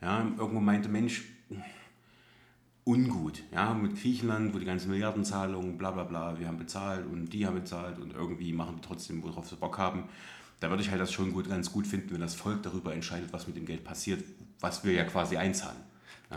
[0.01, 1.23] ja, irgendwo meinte, Mensch,
[2.89, 7.30] ungut, ja, mit Griechenland, wo die ganzen Milliardenzahlungen, bla bla bla, wir haben bezahlt und
[7.32, 10.06] die haben bezahlt und irgendwie machen die trotzdem, worauf sie Bock haben.
[10.60, 13.32] Da würde ich halt das schon gut, ganz gut finden, wenn das Volk darüber entscheidet,
[13.32, 14.23] was mit dem Geld passiert,
[14.60, 15.78] was wir ja quasi einzahlen.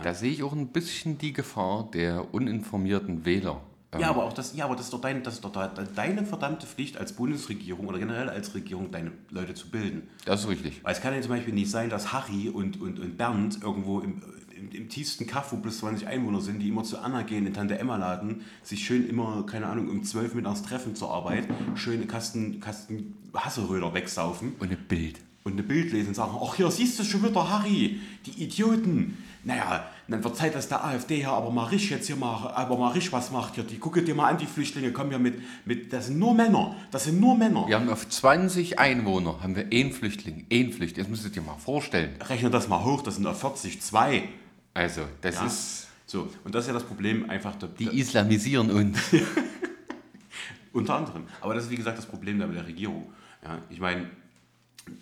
[0.03, 3.61] Da sehe ich auch ein bisschen die Gefahr der uninformierten Wähler.
[3.93, 5.87] Ähm, Ja, aber auch das, ja, aber das ist doch, dein, das ist doch de-
[5.95, 10.09] deine verdammte Pflicht als Bundesregierung oder generell als Regierung, deine Leute zu bilden.
[10.25, 10.81] Das ist richtig.
[10.83, 14.01] Weil es kann ja zum Beispiel nicht sein, dass Harry und, und, und Bernd irgendwo
[14.01, 14.23] im,
[14.63, 17.55] im, im tiefsten Kaff, wo plus 20 Einwohner sind, die immer zu Anna gehen, in
[17.55, 21.95] Tante Emma laden, sich schön immer, keine Ahnung, um 12 mittags treffen zur Arbeit, schön
[21.95, 25.19] einen Kasten, Kasten Hasseröder wegsaufen Und ein Bild.
[25.45, 29.17] und eine Bild lesen und sagen, ach hier siehst du schon wieder Harry, die Idioten.
[29.45, 32.79] Naja, dann wird Zeit, dass der AfD hier aber mal richtig jetzt hier mal, aber
[32.79, 33.65] mal richtig was macht hier.
[33.65, 36.77] Die gucke dir mal an, die Flüchtlinge kommen hier mit, mit, das sind nur Männer,
[36.93, 37.67] das sind nur Männer.
[37.67, 40.47] Wir haben auf 20 Einwohner haben wir einen Flüchtling.
[40.53, 41.05] Einen Flüchtling.
[41.05, 42.11] Das musst du dir mal vorstellen.
[42.21, 44.29] Rechne das mal hoch, das sind auf 40, zwei.
[44.75, 45.47] Also, das Ja.
[45.47, 45.89] ist.
[46.07, 48.99] So, und das ist ja das Problem, einfach der, Die islamisieren uns.
[50.73, 51.25] unter anderem.
[51.41, 53.13] Aber das ist wie gesagt das Problem da mit der Regierung.
[53.43, 54.09] Ja, ich meine,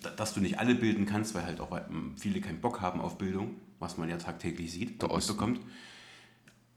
[0.02, 3.00] da- dass du nicht alle bilden kannst, weil halt auch ähm, viele keinen Bock haben
[3.00, 5.36] auf Bildung, was man ja tagtäglich sieht, Der Osten.
[5.36, 5.60] kommt.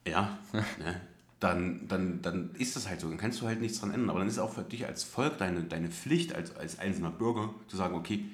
[0.07, 1.01] Ja, ne,
[1.39, 3.09] dann, dann, dann ist das halt so.
[3.09, 4.09] Dann kannst du halt nichts dran ändern.
[4.09, 7.53] Aber dann ist auch für dich als Volk deine, deine Pflicht, als, als einzelner Bürger,
[7.67, 8.25] zu sagen, okay,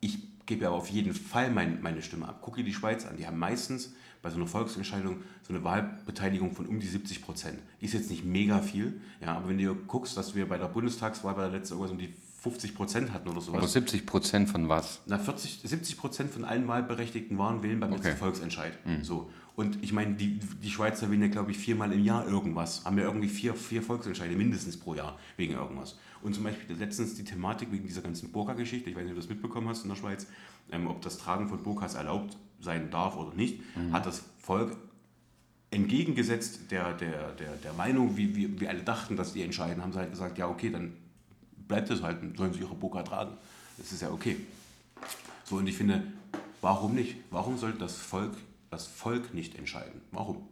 [0.00, 0.18] ich
[0.50, 2.40] gebe aber auf jeden Fall mein, meine Stimme ab.
[2.42, 3.16] Guck dir die Schweiz an.
[3.16, 7.58] Die haben meistens bei so einer Volksentscheidung so eine Wahlbeteiligung von um die 70 Prozent.
[7.80, 11.34] Ist jetzt nicht mega viel, ja, aber wenn du guckst, dass wir bei der Bundestagswahl
[11.34, 13.58] bei der letzten irgendwas um die 50 Prozent hatten oder sowas.
[13.58, 15.00] Aber 70 Prozent von was?
[15.06, 18.16] Na, 40, 70 Prozent von allen Wahlberechtigten waren wählen beim letzten Okay.
[18.16, 18.72] Volksentscheid.
[19.02, 19.30] So.
[19.56, 22.84] Und ich meine, die, die Schweizer wählen ja, glaube ich, viermal im Jahr irgendwas.
[22.84, 25.98] Haben ja irgendwie vier, vier Volksentscheide mindestens pro Jahr wegen irgendwas.
[26.22, 29.22] Und zum Beispiel letztens die Thematik wegen dieser ganzen Burka-Geschichte, ich weiß nicht, ob du
[29.22, 30.26] das mitbekommen hast in der Schweiz,
[30.70, 34.76] ähm, ob das Tragen von Burkas erlaubt sein darf oder nicht, hat das Volk
[35.70, 39.92] entgegengesetzt der, der, der, der Meinung, wie wir wie alle dachten, dass die entscheiden, haben
[39.92, 40.92] sie halt gesagt, ja okay, dann
[41.68, 43.36] bleibt es halt, sollen sie ihre Burka tragen.
[43.78, 44.36] Das ist ja okay.
[45.44, 46.02] So, und ich finde,
[46.60, 47.16] warum nicht?
[47.30, 48.36] Warum sollte das Volk
[48.70, 50.00] das Volk nicht entscheiden?
[50.12, 50.46] Warum?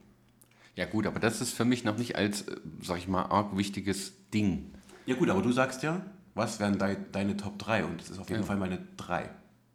[0.77, 3.57] Ja gut, aber das ist für mich noch nicht als, äh, sag ich mal, arg
[3.57, 4.71] wichtiges Ding.
[5.09, 6.03] Ja gut, aber du sagst ja,
[6.35, 7.87] was wären dei, deine Top 3?
[7.87, 8.47] Und das ist auf jeden Ja.
[8.47, 9.31] Fall meine 3.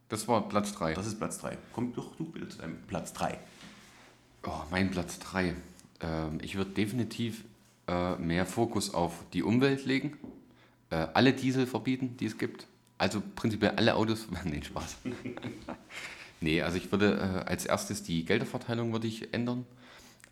[0.07, 0.93] Das war Platz 3.
[0.93, 1.57] Das ist Platz 3.
[1.73, 3.39] Komm doch du bitte zu deinem Platz 3.
[4.45, 5.55] Oh, mein Platz 3.
[6.01, 7.45] Ähm, ich würde definitiv
[7.87, 10.19] äh, mehr Fokus auf die Umwelt legen.
[10.91, 12.67] Äh, alle Diesel verbieten, die es gibt.
[12.99, 14.27] Also prinzipiell alle Autos.
[14.43, 14.97] nee, Spaß.
[16.41, 19.65] nee, also ich würde äh, als erstes die Gelderverteilung würde ich ändern.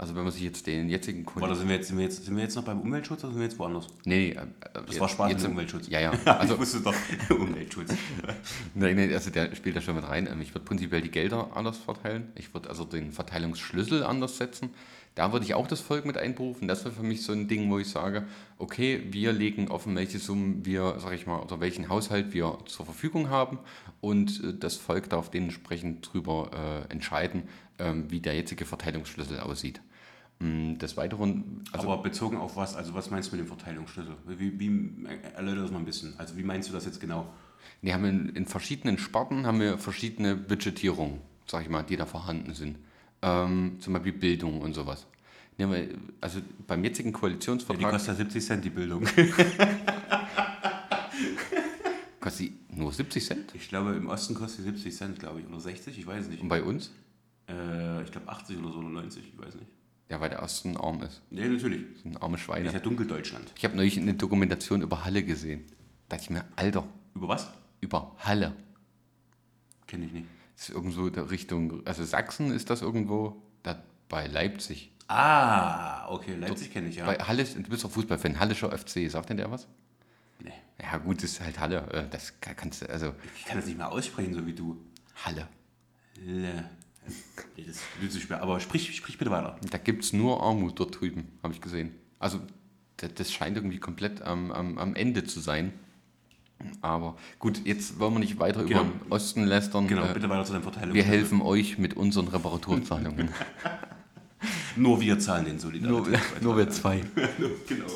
[0.02, 2.36] Also wenn man sich jetzt den jetzigen Oder sind wir, jetzt, sind, wir jetzt, sind
[2.36, 3.86] wir jetzt noch beim Umweltschutz oder sind wir jetzt woanders?
[4.04, 5.88] Nee, nee, äh, Das war Spaß mit jetzt im- Umweltschutz.
[5.90, 6.10] Ja, ja.
[6.26, 6.96] Also, Also, ich wusste doch,
[7.38, 7.92] Umweltschutz.
[8.74, 10.26] Nein, nein, also der spielt da schon mit rein.
[10.26, 12.32] Ähm, Ich würde prinzipiell die Gelder anders verteilen.
[12.34, 14.72] Ich würde also den Verteilungsschlüssel anders setzen.
[15.14, 16.68] Da würde ich auch das Volk mit einberufen.
[16.68, 18.24] Das wäre für mich so ein Ding, wo ich sage,
[18.58, 22.86] okay, wir legen offen, welche Summen wir, sag ich mal, oder welchen Haushalt wir zur
[22.86, 23.60] Verfügung haben
[24.00, 27.44] und äh, das Volk darf dementsprechend drüber äh, entscheiden,
[27.78, 29.80] ähm, wie der jetzige Verteilungsschlüssel aussieht.
[30.42, 32.76] Mm, Des Weiteren, also Aber bezogen auf was?
[32.76, 34.16] Also was meinst du mit dem Verteilungsschlüssel?
[34.26, 36.16] Wie, wie, erläutere das mal ein bisschen.
[36.18, 37.32] Also wie meinst du das jetzt genau?
[37.84, 42.08] Wir haben in, in verschiedenen Sparten haben wir verschiedene Budgetierungen, sag ich mal, die da
[42.08, 42.80] vorhanden sind.
[43.22, 45.06] Ähm, zum Beispiel Bildung und sowas.
[46.22, 49.04] Also beim jetzigen Ja, die Koalitionsvertrag kostet ja 70 Cent, die Bildung.
[52.20, 53.54] kostet sie nur 70 Cent.
[53.54, 56.42] Ich glaube, im Osten kostet sie 70 Cent, glaube ich, oder 60, ich weiß nicht.
[56.42, 56.90] Und bei uns?
[57.48, 59.68] Äh, ich glaube 80 oder so, oder 90, ich weiß nicht.
[60.12, 61.22] Ja, weil der Osten arm ist.
[61.30, 61.84] Nee, natürlich.
[61.94, 62.72] Das sind arme Das ist Schweine.
[62.74, 63.52] ja Dunkeldeutschland.
[63.58, 65.64] Ich habe neulich eine Dokumentation über Halle gesehen.
[66.10, 67.50] Da dachte ich mir, Alter, Über was?
[67.80, 68.54] über Halle.
[69.88, 70.26] Kenne ich nicht.
[70.58, 74.92] Das ist irgendwo der Richtung, also Sachsen ist das irgendwo, da bei Leipzig.
[75.08, 77.06] Ah, okay, Leipzig kenne ich, ja.
[77.06, 79.68] Bei Halle, du bist doch Fußballfan, Hallischer FC, sagt denn der was?
[80.44, 83.58] nee, Ja gut, das ist halt Halle, äh, das kann- kannst du, also ich kann
[83.58, 84.78] das nicht mehr aussprechen, so wie du.
[85.26, 85.48] Halle.
[86.24, 86.70] Le.
[87.58, 88.42] Das ist viel zu schwer.
[88.42, 89.58] Aber sprich, sprich bitte weiter.
[89.70, 91.92] Da gibt es nur Armut dort drüben, habe ich gesehen.
[92.20, 92.40] Also
[93.16, 95.74] das, scheint irgendwie komplett am, am, am Ende zu sein.
[96.82, 98.82] Aber gut, jetzt wollen wir nicht weiter Genau.
[98.82, 99.88] über den Osten lästern.
[99.88, 100.94] Genau, Äh, bitte weiter zu deinem Verteilung.
[100.94, 103.30] wir helfen euch mit unseren Reparaturzahlungen.
[104.76, 106.42] Nur wir zahlen den nur, Solidaritätsbeitrag.
[106.42, 107.02] nur wir zwei.
[107.68, 107.88] genau.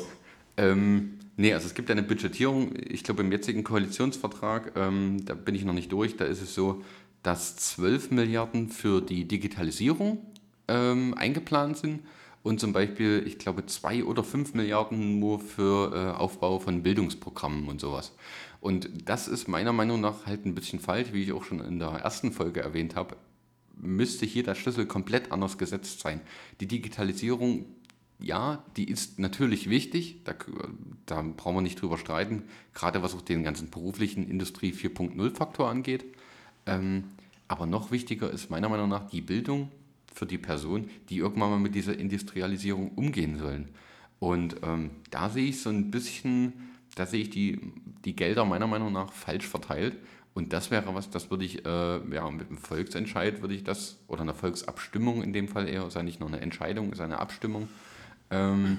[0.56, 2.72] Ähm, nee, also es gibt eine Budgetierung.
[2.88, 6.54] Ich glaube, im jetzigen Koalitionsvertrag, ähm, da bin ich noch nicht durch, da ist es
[6.54, 6.82] so,
[7.26, 10.18] dass 12 Milliarden für die Digitalisierung
[10.68, 12.00] ähm, eingeplant sind
[12.42, 17.68] und zum Beispiel, ich glaube, 2 oder 5 Milliarden nur für äh, Aufbau von Bildungsprogrammen
[17.68, 18.12] und sowas.
[18.60, 21.78] Und das ist meiner Meinung nach halt ein bisschen falsch, wie ich auch schon in
[21.78, 23.16] der ersten Folge erwähnt habe
[23.76, 26.20] müsste hier der Schlüssel komplett anders gesetzt sein.
[26.60, 27.66] Die Digitalisierung,
[28.18, 30.34] ja, die ist natürlich wichtig, da,
[31.04, 36.04] da brauchen wir nicht drüber streiten, gerade was auch den ganzen beruflichen Industrie 4.0-Faktor angeht.
[36.64, 37.04] Ähm,
[37.48, 39.70] aber noch wichtiger ist meiner Meinung nach die Bildung
[40.12, 43.68] für die Person, die irgendwann mal mit dieser Industrialisierung umgehen sollen.
[44.18, 46.54] Und ähm, da sehe ich so ein bisschen,
[46.94, 47.60] da sehe ich die,
[48.04, 49.96] die Gelder meiner Meinung nach falsch verteilt.
[50.34, 53.98] Und das wäre was, das würde ich, äh, ja, mit einem Volksentscheid würde ich das,
[54.06, 57.18] oder einer Volksabstimmung in dem Fall eher, ist ja nicht nur eine Entscheidung, ist eine
[57.18, 57.68] Abstimmung,
[58.30, 58.78] ähm,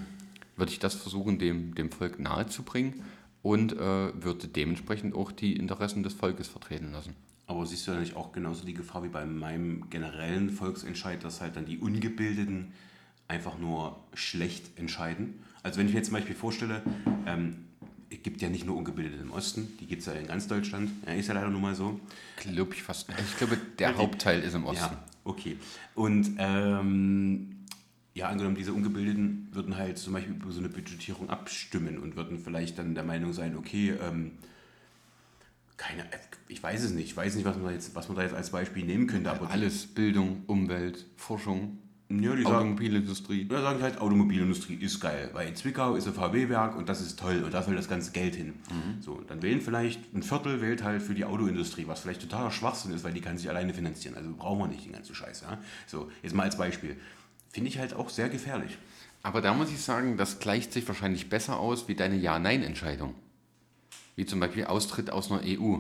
[0.56, 3.04] würde ich das versuchen, dem, dem Volk nahezubringen
[3.42, 7.16] und äh, würde dementsprechend auch die Interessen des Volkes vertreten lassen.
[7.48, 11.40] Aber siehst du da nicht auch genauso die Gefahr wie bei meinem generellen Volksentscheid, dass
[11.40, 12.74] halt dann die Ungebildeten
[13.30, 15.40] einfach nur schlecht entscheiden?
[15.64, 16.84] Also wenn ich mir jetzt zum Beispiel vorstelle,
[17.26, 17.66] ähm,
[18.10, 20.92] es gibt ja nicht nur Ungebildete im Osten, die gibt es ja in ganz Deutschland,
[21.06, 22.00] ja, ist ja leider nun mal so.
[22.38, 23.10] Glaube ich fast.
[23.10, 24.84] Also ich glaube, der Hauptteil ist im Osten.
[24.94, 25.58] Ja, okay.
[25.96, 27.58] Und ähm,
[28.14, 32.40] ja, angenommen, diese Ungebildeten würden halt zum Beispiel über so eine Budgetierung abstimmen und würden
[32.40, 34.32] vielleicht dann der Meinung sein, okay, ähm,
[35.78, 36.06] keine,
[36.48, 38.36] ich weiß es nicht, ich weiß nicht, was man da jetzt, was man da jetzt
[38.36, 41.78] als Beispiel nehmen könnte, aber Alles, Bildung, Umwelt, Forschung,
[42.10, 43.48] ja, die sagen, Automobilindustrie.
[43.52, 47.20] ja, sagen halt, Automobilindustrie ist geil, weil in Zwickau ist ein VW-Werk und das ist
[47.20, 48.54] toll und da soll das ganze Geld hin.
[49.02, 52.94] So, dann wählen vielleicht ein Viertel wählt halt für die Autoindustrie, was vielleicht totaler Schwachsinn
[52.94, 54.16] ist, weil die kann sich alleine finanzieren.
[54.16, 55.42] Also brauchen wir nicht den ganzen Scheiß.
[55.42, 55.58] Ja?
[55.86, 56.96] So, jetzt mal als Beispiel.
[57.50, 58.78] Finde ich halt auch sehr gefährlich.
[59.22, 63.16] Aber da muss ich sagen, das gleicht sich wahrscheinlich besser aus wie deine Ja-Nein-Entscheidung.
[64.18, 65.78] Wie zum Beispiel Austritt aus einer EU.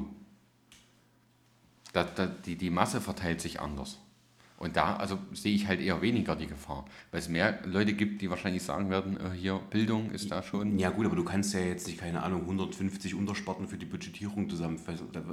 [1.91, 3.99] Da, da, die, die Masse verteilt sich anders.
[4.57, 8.21] Und da also sehe ich halt eher weniger die Gefahr, weil es mehr Leute gibt,
[8.21, 10.79] die wahrscheinlich sagen werden, äh, hier Bildung ist da schon.
[10.79, 14.49] Ja gut, aber du kannst ja jetzt nicht, keine Ahnung, 150 Untersparten für die Budgetierung
[14.49, 15.09] zusammenfassen.
[15.11, 15.23] Da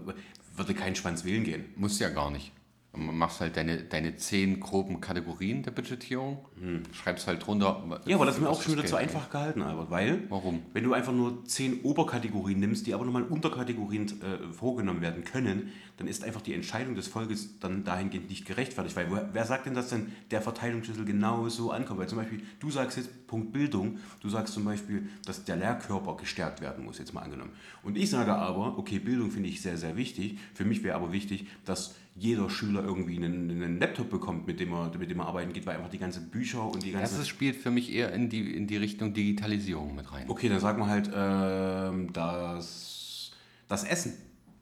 [0.57, 1.65] würde kein Schwanz wählen gehen.
[1.77, 2.53] Muss ja gar nicht.
[2.97, 6.83] Man machst halt deine, deine zehn groben Kategorien der Budgetierung, hm.
[6.93, 8.01] schreibst halt drunter.
[8.07, 10.23] Ja, aber das ist mir auch schon wieder zu einfach gehalten, Albert, weil.
[10.29, 10.63] Warum?
[10.73, 15.73] Wenn du einfach nur zehn Oberkategorien nimmst, die aber nochmal Unterkategorien äh, vorgenommen werden können,
[15.97, 18.97] dann ist einfach die Entscheidung des Volkes dann dahingehend nicht gerechtfertigt.
[18.97, 22.01] Weil wer, wer sagt denn, dass denn der Verteilungsschlüssel genau so ankommt?
[22.01, 26.17] Weil zum Beispiel, du sagst jetzt Punkt Bildung, du sagst zum Beispiel, dass der Lehrkörper
[26.17, 27.53] gestärkt werden muss, jetzt mal angenommen.
[27.83, 30.39] Und ich sage aber, okay, Bildung finde ich sehr, sehr wichtig.
[30.55, 34.73] Für mich wäre aber wichtig, dass jeder Schüler irgendwie einen, einen, Laptop bekommt, mit dem,
[34.73, 37.17] er, mit dem er arbeiten geht, weil einfach die ganzen Bücher und die ganze...
[37.17, 40.29] Das spielt für mich eher in die, in die Richtung Digitalisierung mit rein.
[40.29, 43.33] Okay, dann sagen wir halt, äh, das,
[43.67, 44.15] das Essen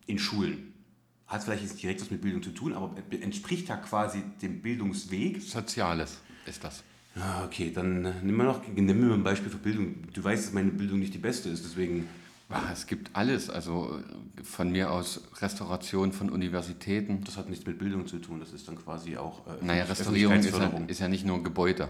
[0.06, 0.72] in Schulen
[1.26, 5.40] hat vielleicht jetzt direkt was mit Bildung zu tun, aber entspricht ja quasi dem Bildungsweg.
[5.42, 6.82] Soziales ist das.
[7.14, 9.96] Ja, okay, dann nimm mal noch nimm mal ein Beispiel für Bildung.
[10.12, 12.08] Du weißt, dass meine Bildung nicht die beste ist, deswegen...
[12.72, 14.00] Es gibt alles, also
[14.42, 17.24] von mir aus Restauration von Universitäten.
[17.24, 19.46] Das hat nichts mit Bildung zu tun, das ist dann quasi auch.
[19.46, 21.88] Äh, naja, Restaurierung ist ja, ist ja nicht nur Gebäude,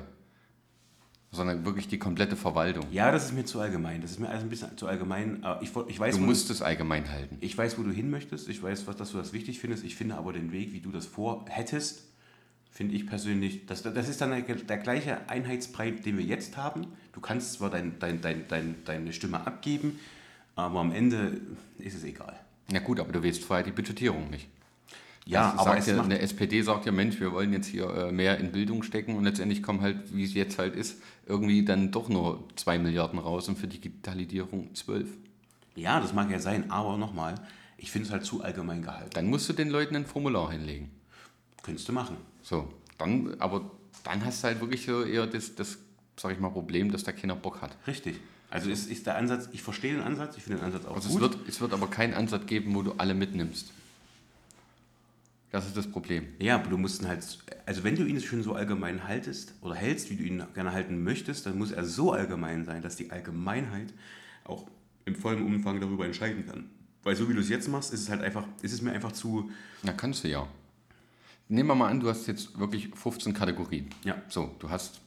[1.31, 2.87] sondern wirklich die komplette Verwaltung.
[2.91, 4.03] Ja, das ist mir zu allgemein.
[4.03, 5.45] Das ist mir alles ein bisschen zu allgemein.
[5.61, 7.39] Ich, ich weiß, du musst du, es allgemein halten.
[7.41, 8.49] Ich weiß, wo du hin möchtest.
[8.49, 9.85] Ich weiß, was, dass du das wichtig findest.
[9.85, 12.05] Ich finde aber den Weg, wie du das vorhättest,
[12.73, 16.87] finde ich persönlich, das, das ist dann der, der, gleiche Einheitsbrei, den wir jetzt haben.
[17.13, 20.01] Du kannst zwar dein, dein, dein, dein, deine Stimme abgeben,
[20.57, 21.41] aber am Ende
[21.79, 22.39] ist es egal.
[22.71, 24.49] Na gut, aber du wählst vorher die Budgetierung nicht.
[25.25, 28.39] Ja, also aber ja, eine SPD sagt ja, Mensch, wir wollen jetzt hier äh, mehr
[28.39, 32.09] in Bildung stecken und letztendlich kommen halt, wie es jetzt halt ist, irgendwie dann doch
[32.09, 35.09] nur 2 Milliarden raus und für Digitalisierung 12.
[35.77, 37.37] Ja, das mag ja sein, aber nochmal,
[37.79, 39.11] ich finde es halt zu allgemein gehalten.
[39.15, 40.91] Dann musst du den Leuten ein Formular hinlegen.
[41.63, 42.17] Könntest du machen.
[42.43, 43.71] So, dann, aber
[44.03, 45.79] dann hast du halt wirklich so eher das, das,
[46.17, 47.77] sag ich mal, Problem, dass da keiner Bock hat.
[47.87, 48.17] Richtig.
[48.53, 51.09] Also ist, ist der Ansatz, ich verstehe den Ansatz, ich finde den Ansatz auch also
[51.09, 51.23] gut.
[51.23, 53.73] Es wird, es wird aber keinen Ansatz geben, wo du alle mitnimmst.
[55.51, 56.29] Das ist das Problem.
[56.39, 57.25] Ja, aber du musst ihn halt,
[57.65, 61.03] also wenn du ihn schon so allgemein haltest oder hältst, wie du ihn gerne halten
[61.03, 63.95] möchtest, dann muss er so allgemein sein, dass die Allgemeinheit
[64.45, 64.67] auch
[65.07, 66.69] im vollen Umfang darüber entscheiden kann.
[67.05, 69.13] Weil so wie du es jetzt machst, ist es halt einfach, ist es mir einfach
[69.13, 69.51] zu.
[69.83, 70.47] Na, kannst du ja.
[71.49, 73.89] Nehmen wir mal an, du hast jetzt wirklich 15 Kategorien.
[74.05, 74.21] Ja.
[74.29, 75.02] So, du hast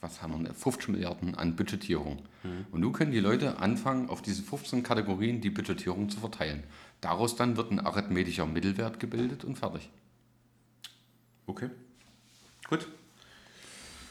[0.00, 2.22] was haben wir, 15 Milliarden an Budgetierung.
[2.42, 2.66] Mhm.
[2.70, 6.64] Und nun können die Leute anfangen, auf diese 15 Kategorien die Budgetierung zu verteilen.
[7.00, 9.90] Daraus dann wird ein arithmetischer Mittelwert gebildet und fertig.
[11.46, 11.70] Okay.
[12.68, 12.86] Gut.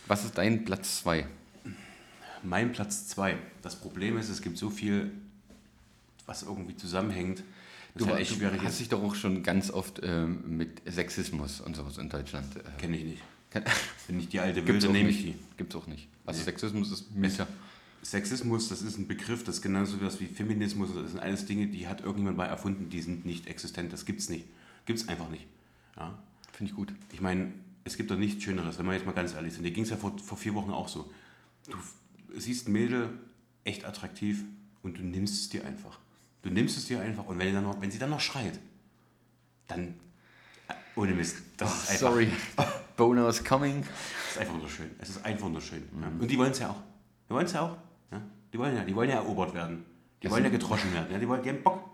[0.08, 1.25] Was ist dein Platz 2?
[2.43, 3.38] Mein Platz 2.
[3.62, 5.12] Das Problem ist, es gibt so viel,
[6.25, 7.43] was irgendwie zusammenhängt.
[7.95, 11.75] Das du, halt du hast dich doch auch schon ganz oft ähm, mit Sexismus und
[11.75, 12.56] sowas in Deutschland.
[12.56, 13.23] Äh, Kenne ich nicht.
[13.51, 15.35] Wenn ich die alte Wilde, nehme ich die.
[15.57, 16.07] Gibt es auch nicht.
[16.25, 16.45] Also nee.
[16.45, 17.47] Sexismus ist Mieter.
[18.01, 20.93] Sexismus, das ist ein Begriff, das ist genauso was wie Feminismus.
[20.93, 23.91] Das sind alles Dinge, die hat irgendjemand mal erfunden, die sind nicht existent.
[23.91, 24.45] Das gibt es nicht.
[24.85, 25.45] Gibt es einfach nicht.
[25.97, 26.17] Ja?
[26.53, 26.93] Finde ich gut.
[27.12, 27.51] Ich meine,
[27.83, 29.63] es gibt doch nichts Schöneres, wenn wir jetzt mal ganz ehrlich sind.
[29.63, 31.12] Dir ging es ja vor, vor vier Wochen auch so.
[31.67, 31.77] Du
[32.39, 33.09] siehst ein Mädel,
[33.63, 34.43] echt attraktiv,
[34.81, 35.99] und du nimmst es dir einfach.
[36.41, 37.25] Du nimmst es dir einfach.
[37.25, 38.59] Und wenn, dann noch, wenn sie dann noch schreit,
[39.67, 39.95] dann.
[40.67, 41.38] Äh, ohne Mist.
[41.57, 41.99] Das ist einfach.
[41.99, 42.31] Sorry.
[42.99, 43.85] Bonus coming.
[44.27, 44.91] Es ist einfach wunderschön.
[44.99, 45.83] Es ist einfach wunderschön.
[45.93, 46.19] Mhm.
[46.19, 46.83] Und die wollen es ja auch.
[47.29, 47.77] Die wollen es ja auch.
[48.12, 48.21] Ja.
[48.51, 49.85] Die wollen ja, die wollen ja erobert werden.
[50.21, 51.07] Die das wollen ja getroschen werden.
[51.09, 51.17] Ja.
[51.17, 51.89] Die, wollen, die haben Bock.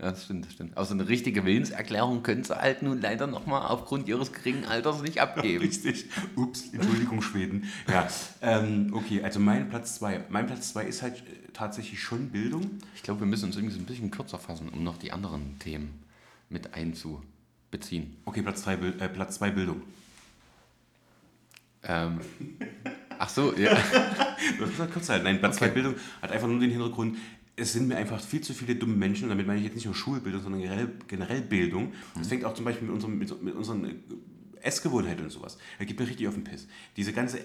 [0.00, 0.78] Ja, das stimmt, das stimmt.
[0.78, 5.20] Also eine richtige Willenserklärung können sie halt nun leider nochmal aufgrund ihres geringen Alters nicht
[5.20, 5.58] abgeben.
[5.64, 6.06] Richtig.
[6.34, 7.68] Ups, Entschuldigung, Schweden.
[7.86, 8.08] Ja,
[8.40, 10.26] ähm, okay, also mein Platz 2.
[10.30, 12.70] Mein Platz 2 ist halt äh, tatsächlich schon Bildung.
[12.94, 15.58] Ich glaube, wir müssen uns irgendwie so ein bisschen kürzer fassen, um noch die anderen
[15.58, 16.02] Themen
[16.48, 18.16] mit einzubeziehen.
[18.24, 19.82] Okay, Platz 2 äh, Platz Bildung.
[21.88, 22.20] Ähm,
[23.18, 23.74] ach so, ja.
[23.74, 25.24] das muss halt kurz halten.
[25.24, 25.66] Nein, Platz okay.
[25.66, 27.16] 2 Bildung hat einfach nur den Hintergrund,
[27.56, 29.86] es sind mir einfach viel zu viele dumme Menschen, und damit meine ich jetzt nicht
[29.86, 31.92] nur Schulbildung, sondern generell, generell Bildung.
[32.14, 32.28] Das mhm.
[32.28, 33.94] fängt auch zum Beispiel mit, unserem, mit, mit unseren äh,
[34.60, 35.58] Essgewohnheiten und sowas.
[35.78, 36.68] Da gibt mir richtig auf den Piss.
[36.96, 37.40] Diese ganze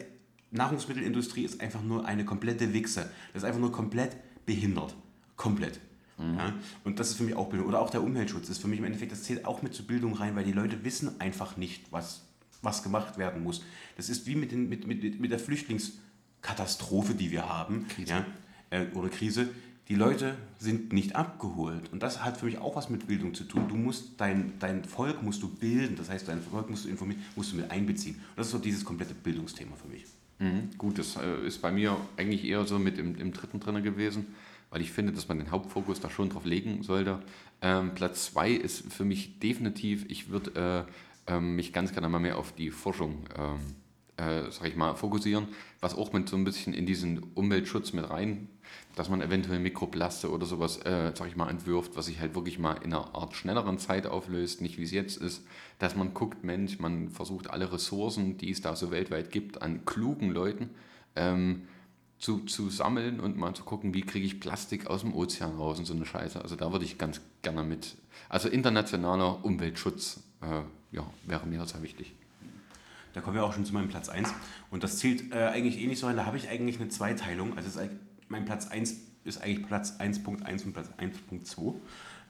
[0.51, 3.09] Nahrungsmittelindustrie ist einfach nur eine komplette Wichse.
[3.33, 4.95] Das ist einfach nur komplett behindert.
[5.35, 5.79] Komplett.
[6.17, 6.35] Mhm.
[6.35, 6.53] Ja?
[6.83, 7.67] Und das ist für mich auch Bildung.
[7.67, 10.13] Oder auch der Umweltschutz ist für mich im Endeffekt, das zählt auch mit zur Bildung
[10.13, 12.21] rein, weil die Leute wissen einfach nicht, was
[12.63, 13.63] was gemacht werden muss.
[13.97, 18.11] Das ist wie mit, den, mit, mit, mit der Flüchtlingskatastrophe, die wir haben, Krise.
[18.11, 18.25] Ja,
[18.71, 19.49] äh, oder Krise.
[19.89, 21.91] Die Leute sind nicht abgeholt.
[21.91, 23.67] Und das hat für mich auch was mit Bildung zu tun.
[23.67, 27.21] Du musst dein, dein Volk musst du bilden, das heißt, dein Volk musst du informieren,
[27.35, 28.15] musst du mit einbeziehen.
[28.15, 30.05] Und das ist so dieses komplette Bildungsthema für mich.
[30.39, 30.69] Mhm.
[30.77, 34.27] Gut, das äh, ist bei mir eigentlich eher so mit im, im dritten drin gewesen,
[34.69, 37.21] weil ich finde, dass man den Hauptfokus da schon drauf legen sollte.
[37.61, 40.91] Ähm, Platz 2 ist für mich definitiv, ich würde äh,
[41.27, 43.59] ähm, mich ganz gerne mal mehr auf die Forschung, ähm,
[44.17, 45.47] äh, sag ich mal, fokussieren,
[45.79, 48.49] was auch mit so ein bisschen in diesen Umweltschutz mit rein,
[48.95, 52.59] dass man eventuell Mikroplaste oder sowas, äh, sag ich mal, entwirft, was sich halt wirklich
[52.59, 55.45] mal in einer Art schnelleren Zeit auflöst, nicht wie es jetzt ist,
[55.79, 59.85] dass man guckt, Mensch, man versucht alle Ressourcen, die es da so weltweit gibt, an
[59.85, 60.69] klugen Leuten,
[61.15, 61.63] ähm,
[62.19, 65.77] zu, zu sammeln und mal zu gucken, wie kriege ich Plastik aus dem Ozean raus
[65.79, 66.41] und so eine Scheiße.
[66.41, 67.95] Also da würde ich ganz gerne mit.
[68.29, 70.61] Also internationaler Umweltschutz äh,
[70.93, 72.13] ja, wäre mir sehr wichtig.
[73.13, 74.33] Da kommen wir auch schon zu meinem Platz 1.
[74.71, 76.15] Und das zählt äh, eigentlich eh nicht so rein.
[76.15, 77.57] Da habe ich eigentlich eine Zweiteilung.
[77.57, 77.79] Also
[78.27, 81.75] mein Platz 1 ist eigentlich Platz 1.1 und Platz 1.2.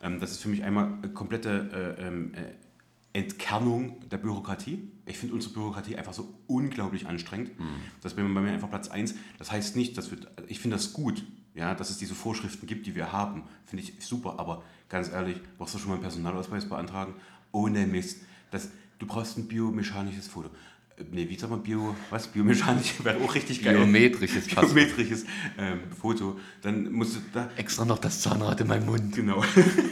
[0.01, 4.91] Ähm, das ist für mich einmal komplette äh, ähm, äh, Entkernung der Bürokratie.
[5.05, 7.57] Ich finde unsere Bürokratie einfach so unglaublich anstrengend.
[7.59, 7.66] Mhm.
[8.01, 9.16] Das wäre bei mir einfach Platz 1.
[9.38, 12.88] Das heißt nicht, dass wir, ich finde das gut, ja, dass es diese Vorschriften gibt,
[12.88, 13.43] die wir haben.
[13.66, 17.14] Finde ich super, aber ganz ehrlich, brauchst du schon mal einen Personalausweis beantragen?
[17.51, 18.22] Ohne Mist.
[18.54, 20.49] Das, du brauchst ein biomechanisches Foto.
[20.95, 22.28] Äh, nee, wie sagt man Bio, was?
[22.28, 23.76] Biomechanisch wäre auch richtig geil.
[23.76, 25.26] Biometrisches Biometrisches
[25.58, 26.39] ähm, Foto.
[26.62, 27.49] Dann musst du da.
[27.56, 29.16] Extra noch das Zahnrad in meinem Mund.
[29.16, 29.43] Genau.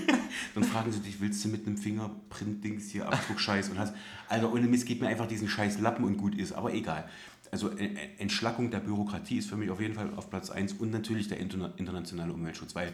[0.56, 3.96] dann fragen sie dich, willst du mit einem Fingerprint-Dings hier Abdruck-Scheiß und hast.
[4.30, 7.10] Alter, ohne Mist, gib mir einfach diesen scheiß Lappen und gut ist, aber egal.
[7.50, 10.74] Also äh, äh, Entschlackung der Bürokratie ist für mich auf jeden Fall auf Platz 1
[10.74, 12.94] und natürlich der internationale Umweltschutz, weil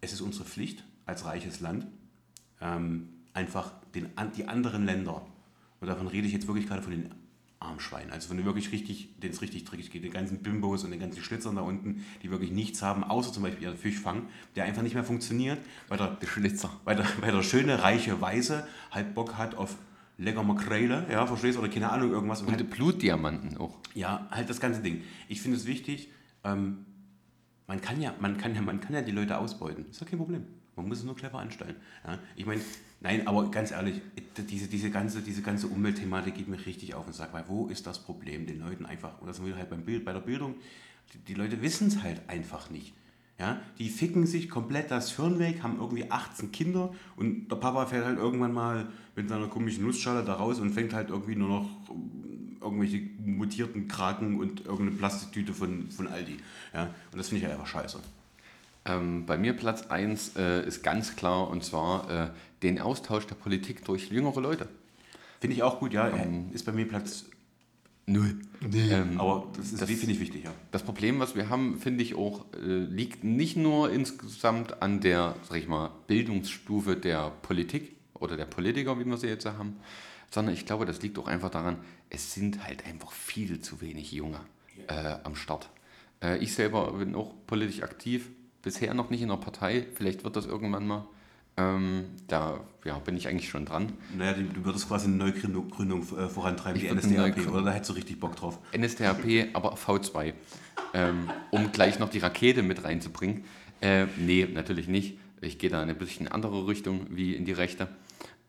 [0.00, 1.86] es ist unsere Pflicht als reiches Land,
[2.62, 5.24] ähm, einfach den, die anderen Länder,
[5.80, 7.14] und davon rede ich jetzt wirklich gerade von den
[7.60, 10.90] Armschweinen, also von den wirklich richtig, denen es richtig dreckig geht, den ganzen Bimbos und
[10.90, 14.22] den ganzen Schlitzern da unten, die wirklich nichts haben, außer zum Beispiel ihren Fischfang,
[14.56, 15.58] der einfach nicht mehr funktioniert,
[15.88, 19.76] weil der, der Schlitzer, weil der, weil der schöne, reiche Weiße halt Bock hat auf
[20.18, 22.40] lecker Makrele, ja, verstehst du, oder keine Ahnung, irgendwas.
[22.40, 23.78] Und, und halt, Blutdiamanten auch.
[23.94, 25.02] Ja, halt das ganze Ding.
[25.28, 26.10] Ich finde es wichtig,
[26.42, 26.84] ähm,
[27.68, 29.86] man kann ja, man kann ja, man kann ja die Leute ausbeuten.
[29.90, 30.44] Ist ja kein Problem.
[30.74, 31.76] Man muss es nur clever anstellen.
[32.06, 32.18] Ja?
[32.36, 32.60] Ich meine,
[33.00, 34.00] nein, aber ganz ehrlich,
[34.36, 37.86] diese, diese, ganze, diese ganze Umweltthematik geht mir richtig auf und sagt, weil wo ist
[37.86, 38.46] das Problem?
[38.46, 40.54] Den Leuten einfach, das sind wir halt beim Bild, bei der Bildung,
[41.12, 42.94] die, die Leute wissen es halt einfach nicht.
[43.38, 47.86] Ja, die ficken sich komplett das Hirn weg, haben irgendwie 18 Kinder und der Papa
[47.86, 51.48] fährt halt irgendwann mal mit seiner komischen Nussschale da raus und fängt halt irgendwie nur
[51.48, 51.68] noch
[52.60, 56.38] irgendwelche mutierten Kraken und irgendeine Plastiktüte von, von Aldi.
[56.74, 58.00] Ja, und das finde ich ja einfach scheiße.
[58.84, 62.30] Ähm, bei mir Platz 1 äh, ist ganz klar und zwar äh,
[62.62, 64.68] den Austausch der Politik durch jüngere Leute.
[65.40, 66.08] Finde ich auch gut, ja.
[66.08, 67.26] Ähm, ist bei mir Platz
[68.08, 68.40] Null.
[68.60, 68.90] Nee.
[68.90, 70.52] Ähm, aber das, das finde ich wichtig, ja.
[70.70, 75.36] Das Problem, was wir haben, finde ich auch, äh, liegt nicht nur insgesamt an der,
[75.46, 79.76] sag ich mal, Bildungsstufe der Politik oder der Politiker, wie wir sie jetzt haben,
[80.30, 81.76] sondern ich glaube, das liegt auch einfach daran,
[82.08, 84.40] es sind halt einfach viel zu wenig Junge
[84.86, 85.68] äh, am Start.
[86.22, 88.30] Äh, ich selber bin auch politisch aktiv,
[88.62, 91.06] bisher noch nicht in der Partei, vielleicht wird das irgendwann mal.
[91.56, 93.92] Ähm, da ja, bin ich eigentlich schon dran.
[94.16, 97.90] Naja, du würdest quasi eine Neugründung Gründung, äh, vorantreiben, ich die NSDAP, oder da hättest
[97.90, 98.60] du richtig Bock drauf?
[98.76, 100.34] NSDAP, aber V2,
[100.94, 103.44] ähm, um gleich noch die Rakete mit reinzubringen.
[103.80, 105.18] Äh, nee, natürlich nicht.
[105.40, 107.88] Ich gehe da in eine bisschen andere Richtung wie in die Rechte.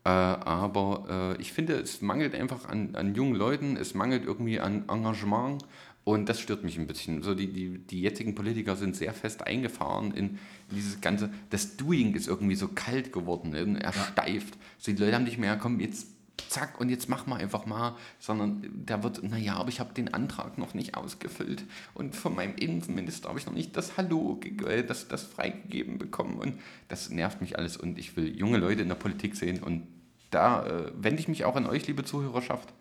[0.04, 4.60] Äh, aber äh, ich finde, es mangelt einfach an, an jungen Leuten, es mangelt irgendwie
[4.60, 5.64] an Engagement
[6.04, 7.22] und das stört mich ein bisschen.
[7.22, 10.38] So die, die, die jetzigen Politiker sind sehr fest eingefahren in,
[10.70, 11.30] dieses ganze.
[11.50, 13.82] Das Doing ist irgendwie so kalt geworden, ne?
[13.82, 14.56] ersteift.
[14.78, 16.06] So die Leute haben nicht mehr, komm, jetzt
[16.48, 20.12] zack und jetzt mach mal einfach mal, sondern da wird, naja, aber ich habe den
[20.12, 24.82] Antrag noch nicht ausgefüllt und von meinem Innenminister habe ich noch nicht das Hallo, äh,
[24.82, 28.88] das, das freigegeben bekommen und das nervt mich alles und ich will junge Leute in
[28.88, 29.86] der Politik sehen und
[30.30, 32.72] da äh, wende ich mich auch an euch, liebe Zuhörerschaft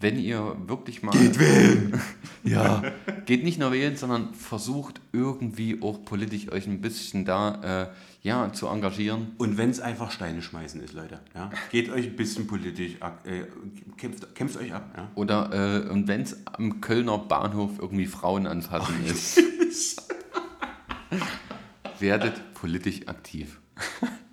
[0.00, 1.12] wenn ihr wirklich mal.
[1.12, 2.00] Geht wählen!
[2.44, 2.82] ja,
[3.26, 7.88] geht nicht nur wählen, sondern versucht irgendwie auch politisch euch ein bisschen da äh,
[8.22, 9.32] ja, zu engagieren.
[9.38, 11.20] Und wenn es einfach Steine schmeißen ist, Leute.
[11.34, 11.50] Ja?
[11.70, 13.44] Geht euch ein bisschen politisch, äh,
[13.96, 14.92] kämpft, kämpft euch ab.
[14.96, 15.10] Ja?
[15.14, 19.42] Oder äh, und wenn es am Kölner Bahnhof irgendwie Frauen anfassen oh, ist,
[21.98, 23.60] werdet politisch aktiv.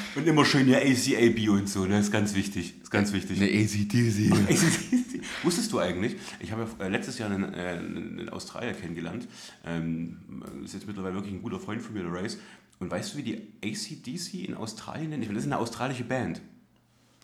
[0.16, 2.74] Und immer schön ja ACAB und so, das ist ganz wichtig.
[2.82, 3.40] ist ganz wichtig.
[3.40, 5.22] Eine ACDC.
[5.42, 9.28] Wusstest du eigentlich, ich habe ja äh, letztes Jahr einen, äh, einen Australier kennengelernt,
[9.64, 10.18] ähm,
[10.64, 12.38] ist jetzt mittlerweile wirklich ein guter Freund von mir, der Race.
[12.78, 15.22] Und weißt du, wie die ACDC in Australien nennen?
[15.22, 16.40] Ich meine, das ist eine australische Band.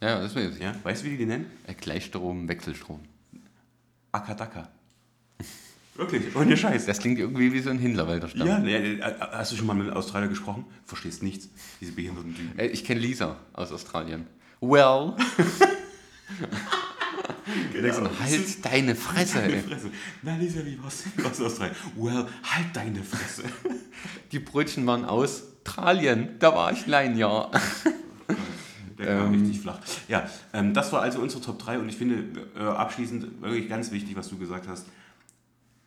[0.01, 0.63] Ja, das weiß ich.
[0.63, 1.47] Ja, weißt du, wie die die nennen?
[1.67, 3.01] Äh, Gleichstrom, Wechselstrom.
[4.13, 4.71] Akadaka.
[5.99, 6.87] Wirklich, ohne Scheiß.
[6.87, 8.47] Das klingt irgendwie wie so ein Hinterwälder Stamm.
[8.47, 10.65] Ja, ja, hast du schon mal mit Australier gesprochen?
[10.85, 11.49] Verstehst nichts,
[11.81, 12.59] diese behinderten Typen.
[12.59, 14.27] Äh, ich kenne Lisa aus Australien.
[14.61, 15.15] Well.
[17.75, 17.83] Ja,
[18.21, 19.63] halt deine Fresse, Deine ey.
[19.63, 19.91] Fresse.
[20.23, 20.79] Na, Lisa, wie?
[20.83, 21.73] Was aus rein?
[21.97, 23.43] Well, halt deine Fresse.
[24.33, 26.37] Die Brötchen waren aus Australien.
[26.39, 27.51] Da war ich ein Jahr.
[28.99, 29.79] Der kam richtig flach.
[30.09, 32.25] Ja, ähm, das war also unsere Top 3 und ich finde
[32.57, 34.87] äh, abschließend wirklich ganz wichtig, was du gesagt hast.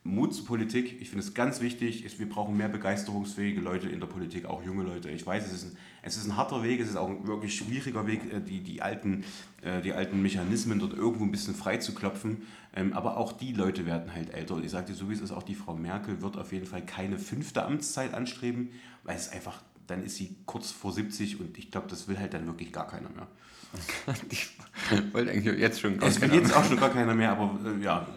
[0.04, 4.00] Mut zur Politik, ich finde es ganz wichtig, ist, wir brauchen mehr begeisterungsfähige Leute in
[4.00, 5.12] der Politik, auch junge Leute.
[5.12, 7.56] Ich weiß, es ist ein, es ist ein harter Weg, es ist auch ein wirklich
[7.56, 9.24] schwieriger Weg, äh, die, die, alten,
[9.62, 12.48] äh, die alten Mechanismen dort irgendwo ein bisschen frei zu klopfen.
[12.76, 14.56] Ähm, aber auch die Leute werden halt älter.
[14.56, 16.66] Und ich sage dir, so wie es ist, auch die Frau Merkel wird auf jeden
[16.66, 18.72] Fall keine fünfte Amtszeit anstreben,
[19.04, 22.34] weil es einfach, dann ist sie kurz vor 70 und ich glaube, das will halt
[22.34, 23.28] dann wirklich gar keiner mehr.
[24.32, 27.32] Ich wollte eigentlich jetzt schon gar Es will keine jetzt auch schon gar keiner mehr,
[27.32, 28.08] aber äh, ja,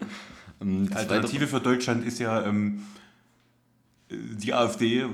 [0.64, 0.88] Ahnung.
[0.88, 2.82] Die Alternative für Deutschland ist ja ähm,
[4.10, 5.04] die AfD.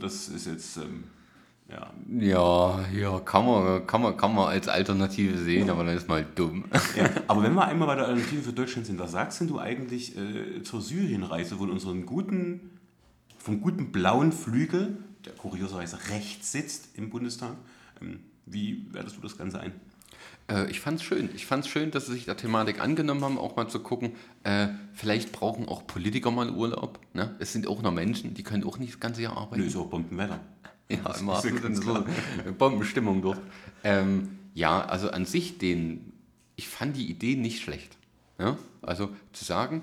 [0.00, 1.04] Das ist jetzt, ähm,
[1.68, 1.92] ja.
[2.08, 6.24] Ja, ja, kann man, kann, man, kann man als Alternative sehen, aber dann ist mal
[6.34, 6.64] dumm.
[6.96, 7.10] ja.
[7.26, 10.16] Aber wenn wir einmal bei der Alternative für Deutschland sind, was sagst denn du eigentlich
[10.16, 12.78] äh, zur Syrienreise von unserem guten,
[13.38, 17.56] vom guten blauen Flügel, der kurioserweise rechts sitzt im Bundestag?
[18.00, 19.72] Ähm, wie wertest du das Ganze ein?
[20.50, 21.30] Äh, ich fand es schön.
[21.34, 24.12] Ich fand es schön, dass sie sich der Thematik angenommen haben, auch mal zu gucken,
[24.44, 26.98] äh, vielleicht brauchen auch Politiker mal Urlaub.
[27.12, 27.34] Ne?
[27.38, 29.60] Es sind auch noch Menschen, die können auch nicht das ganze Jahr arbeiten.
[29.60, 30.40] Nö, ist auch Bombenwetter.
[30.90, 32.04] Ja, Das immer ist so
[32.56, 33.40] Bombenstimmung dort.
[33.84, 36.12] Ähm, ja, also an sich den,
[36.56, 37.98] ich fand die Idee nicht schlecht.
[38.38, 38.56] Ja?
[38.80, 39.82] Also zu sagen,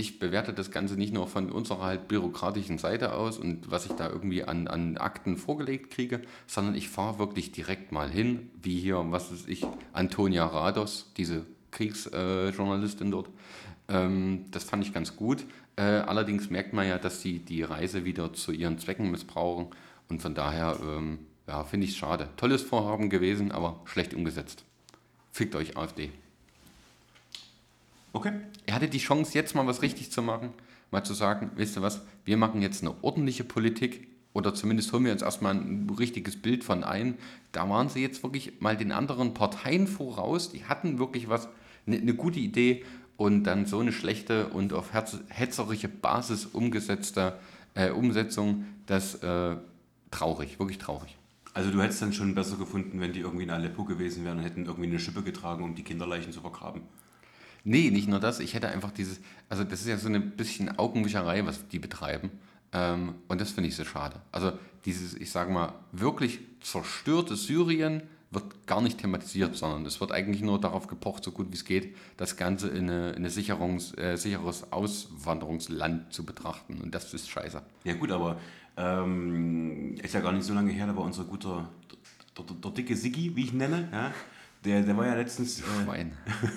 [0.00, 3.92] ich bewerte das Ganze nicht nur von unserer halt bürokratischen Seite aus und was ich
[3.92, 8.78] da irgendwie an, an Akten vorgelegt kriege, sondern ich fahre wirklich direkt mal hin, wie
[8.78, 13.28] hier, was weiß ich, Antonia Rados, diese Kriegsjournalistin dort.
[13.88, 15.44] Ähm, das fand ich ganz gut.
[15.74, 19.66] Äh, allerdings merkt man ja, dass sie die Reise wieder zu ihren Zwecken missbrauchen
[20.08, 21.18] und von daher ähm,
[21.48, 22.28] ja, finde ich es schade.
[22.36, 24.64] Tolles Vorhaben gewesen, aber schlecht umgesetzt.
[25.32, 26.12] Fickt euch AfD.
[28.12, 28.32] Okay.
[28.66, 30.50] Er hatte die Chance, jetzt mal was richtig zu machen,
[30.90, 35.04] mal zu sagen, wisst ihr was, wir machen jetzt eine ordentliche Politik oder zumindest holen
[35.04, 37.16] wir uns erstmal ein richtiges Bild von ein.
[37.52, 41.48] Da waren sie jetzt wirklich mal den anderen Parteien voraus, die hatten wirklich was,
[41.86, 42.84] eine, eine gute Idee
[43.16, 47.38] und dann so eine schlechte und auf herz- hetzerische Basis umgesetzte
[47.74, 49.56] äh, Umsetzung, das äh,
[50.10, 51.16] traurig, wirklich traurig.
[51.54, 54.44] Also du hättest dann schon besser gefunden, wenn die irgendwie in Aleppo gewesen wären und
[54.44, 56.82] hätten irgendwie eine Schippe getragen, um die Kinderleichen zu vergraben.
[57.68, 58.40] Nee, nicht nur das.
[58.40, 62.30] Ich hätte einfach dieses, also das ist ja so ein bisschen Augenwischerei, was die betreiben.
[62.72, 64.22] Ähm, und das finde ich so schade.
[64.32, 64.52] Also
[64.86, 70.40] dieses, ich sage mal, wirklich zerstörte Syrien wird gar nicht thematisiert, sondern es wird eigentlich
[70.40, 73.92] nur darauf gepocht, so gut wie es geht, das Ganze in eine, in eine Sicherungs,
[73.98, 76.80] äh, sicheres Auswanderungsland zu betrachten.
[76.82, 77.60] Und das ist scheiße.
[77.84, 78.38] Ja gut, aber
[78.78, 81.68] ähm, ist ja gar nicht so lange her, da war unser guter,
[82.34, 84.12] der, der, der dicke Siggi, wie ich ihn nenne, ja,
[84.64, 86.12] der, der war ja letztens, äh, Schwein.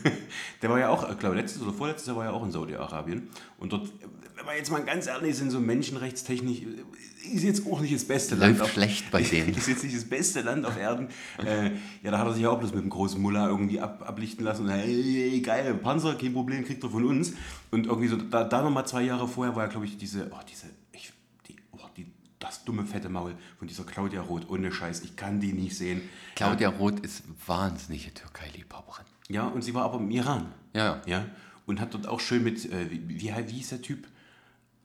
[0.61, 3.29] der war ja auch, ich glaube letztes oder vorletztes Jahr war ja auch in Saudi-Arabien
[3.57, 3.89] und dort,
[4.35, 6.83] wenn wir jetzt mal ganz ehrlich sind, so menschenrechtstechnisch, äh,
[7.23, 8.59] ist jetzt auch nicht das beste Land.
[8.59, 9.53] Läuft schlecht bei denen.
[9.55, 11.09] Ist jetzt nicht das beste Land auf Erden.
[11.37, 11.71] Äh,
[12.03, 14.43] ja, da hat er sich ja auch bloß mit dem großen Mullah irgendwie ab, ablichten
[14.43, 14.65] lassen.
[14.65, 17.33] Und hey, geil, Panzer, kein Problem, kriegt er von uns.
[17.69, 20.39] Und irgendwie so, da, da nochmal zwei Jahre vorher war ja, glaube ich, diese, oh,
[20.49, 21.13] diese, ich,
[21.47, 22.07] die, oh, die,
[22.51, 26.01] das dumme fette Maul von dieser Claudia Roth, ohne Scheiß, ich kann die nicht sehen.
[26.35, 29.05] Claudia Roth ist wahnsinnige Türkei-Liebhaberin.
[29.29, 30.51] Ja, und sie war aber im Iran.
[30.73, 31.01] Ja, ja.
[31.05, 31.25] Ja,
[31.65, 34.05] und hat dort auch schön mit, äh, wie, wie, wie hieß der Typ?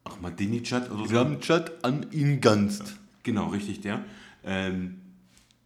[0.05, 1.17] Ahmadinejad oder so.
[1.17, 2.97] Ramchat an ihn ganzt.
[3.25, 4.05] Genau, richtig, der.
[4.45, 5.01] Ähm,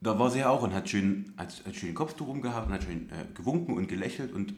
[0.00, 2.84] da war sie ja auch und hat schön, hat, hat schön Kopftuch umgehabt und hat
[2.84, 4.54] schön äh, gewunken und gelächelt und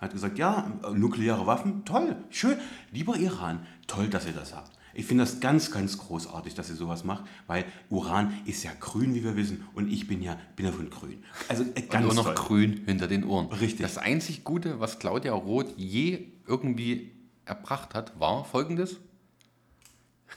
[0.00, 2.56] hat gesagt, ja, nukleare Waffen, toll, schön.
[2.92, 4.73] Lieber Iran, toll, dass ihr das habt.
[4.94, 9.14] Ich finde das ganz, ganz großartig, dass ihr sowas macht, weil Uran ist ja grün,
[9.14, 11.22] wie wir wissen, und ich bin ja, bin ja von grün.
[11.48, 12.46] Also äh, ganz und nur noch toll.
[12.46, 13.46] grün hinter den Ohren.
[13.52, 13.80] Richtig.
[13.80, 17.10] Das einzig Gute, was Claudia Roth je irgendwie
[17.44, 18.96] erbracht hat, war folgendes: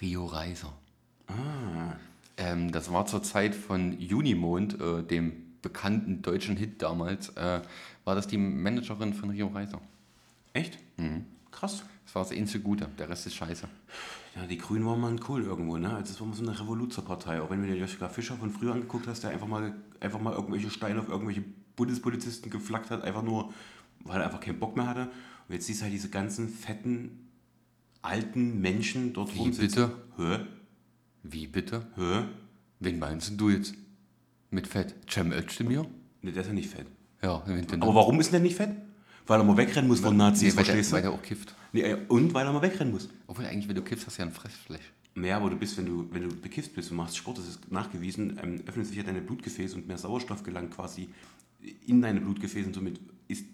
[0.02, 0.74] Rio Reiser.
[1.28, 1.96] Ah,
[2.38, 7.62] Ähm, das war zur Zeit von Junimond, äh, dem bekannten deutschen Hit damals, äh,
[8.06, 9.82] war das die Managerin von Rio Reiser.
[10.54, 10.78] echt?
[11.52, 11.84] Krass.
[12.06, 13.68] Das war das einzige Gute, der Rest ist scheiße.
[14.38, 15.90] Ja, die Grünen waren mal cool irgendwo, ne?
[15.90, 17.42] Also das war mal so eine Revoluzerpartei.
[17.42, 20.34] Auch wenn du dir Joschka Fischer von früher angeguckt hast, der einfach mal, einfach mal
[20.34, 21.44] irgendwelche Steine auf irgendwelche
[21.76, 23.52] Bundespolizisten geflackt hat, einfach nur,
[24.04, 25.10] weil er einfach keinen Bock mehr hatte.
[25.48, 27.30] Und jetzt siehst du halt diese ganzen fetten,
[28.04, 29.90] alten Menschen dort Wie rumsitzen.
[29.90, 30.38] bitte?
[30.38, 30.46] Hä?
[31.24, 31.88] Wie bitte?
[31.96, 32.26] Hä?
[32.80, 33.74] Wen meinst du jetzt?
[34.52, 34.96] Mit Fett?
[35.10, 35.88] Cem Özdemir?
[36.22, 36.86] Ne, der ist ja nicht fett.
[37.24, 38.70] Ja, wen denn Aber warum ist denn der nicht fett?
[39.28, 41.10] Weil er mal wegrennen muss von Nazis, nee, weil, der, verstehst weil du?
[41.10, 41.54] der auch kifft.
[41.74, 43.10] Nee, äh, und weil er mal wegrennen muss.
[43.28, 44.94] Obwohl eigentlich, wenn du kiffst, hast du ja ein Fressfleisch.
[45.16, 47.72] Naja, aber du bist, wenn du, wenn du bekifft bist und machst Sport, das ist
[47.72, 51.10] nachgewiesen, ähm, öffnet sich ja deine Blutgefäße und mehr Sauerstoff gelangt quasi
[51.88, 53.46] in deine Blutgefäße und somit ist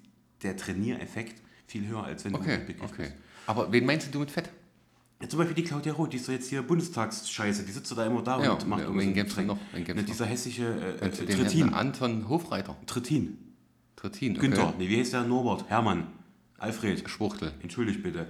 [0.43, 3.11] der Trainiereffekt viel höher, als wenn Okay, du Big okay.
[3.47, 4.49] Aber wen meinst du mit Fett?
[5.21, 7.95] Ja, zum Beispiel die Claudia Roth, die ist doch jetzt hier Bundestagsscheiße, die sitzt doch
[7.95, 9.57] da immer da Ja, und macht wen gibt's noch?
[9.71, 10.05] Wen gibt's noch?
[10.05, 11.74] dieser hässliche äh, äh, Trittin.
[11.74, 12.76] Anton Hofreiter?
[12.86, 13.38] Trittin.
[13.96, 14.41] Trittin, okay.
[14.48, 14.74] Günther.
[14.78, 15.24] Nee, wie heißt der?
[15.24, 15.70] Norbert.
[15.70, 16.08] Hermann.
[16.58, 17.10] Alfred.
[17.10, 17.54] Schwuchtel.
[17.62, 18.28] Entschuldigt bitte.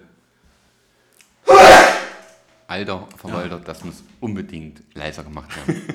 [2.67, 5.81] Alter Verwalter, das muss unbedingt leiser gemacht werden.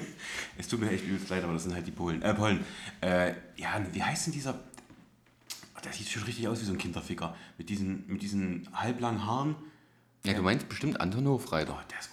[0.60, 2.20] Es tut mir echt übelst leid, aber das sind halt die Polen.
[2.20, 2.64] Äh, Polen.
[3.00, 4.58] Äh, ja, wie heißt denn dieser...
[5.84, 7.36] Der sieht schon richtig aus wie so ein Kinderficker.
[7.56, 9.54] Mit diesen, mit diesen halblangen Haaren.
[10.24, 11.78] ja, du meinst bestimmt Anton Hofreiter.
[11.78, 12.10] Oh, der ist.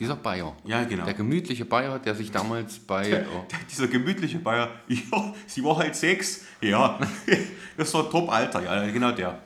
[0.00, 0.56] Dieser Bayer.
[0.64, 1.04] Ja, genau.
[1.04, 3.26] Der gemütliche Bayer, der sich damals bei...
[3.26, 6.46] Oh, Dieser gemütliche Bayer, ja, sie war halt sechs.
[6.62, 6.98] Ja,
[7.76, 8.62] das war top, Alter.
[8.62, 9.42] Ja, genau der.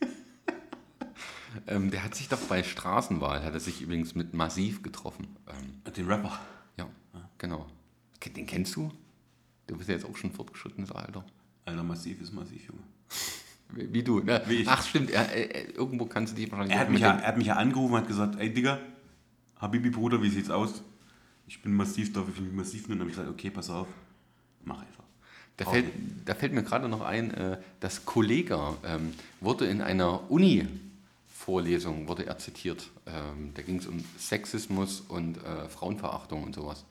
[1.66, 5.36] ähm, der hat sich doch bei Straßenwahl, hat er sich übrigens mit Massiv getroffen.
[5.48, 6.40] Ähm, Den Rapper.
[6.78, 6.88] ja,
[7.36, 7.66] genau.
[8.34, 8.90] Den kennst du?
[9.66, 11.26] Du bist ja jetzt auch schon fortgeschrittenes Alter.
[11.66, 12.82] Alter, massiv ist massiv, Junge.
[13.92, 14.42] Wie, du, ne?
[14.46, 14.68] Wie ich.
[14.68, 16.74] Ach stimmt, er, er, irgendwo kannst du dich wahrscheinlich...
[16.74, 18.80] Er hat, mich ja, er hat mich ja angerufen und hat gesagt, ey Digga,
[19.60, 20.82] Habibi Bruder, wie sieht's aus?
[21.46, 23.00] Ich bin massiv, darf ich mich massiv nennen?
[23.00, 23.88] Und habe ich gesagt, okay, pass auf,
[24.64, 25.04] mach einfach.
[25.56, 25.92] Da fällt,
[26.24, 32.24] da fällt mir gerade noch ein, äh, das Kollega ähm, wurde in einer Uni-Vorlesung, wurde
[32.24, 32.88] er zitiert.
[33.06, 36.86] Ähm, da ging es um Sexismus und äh, Frauenverachtung und sowas.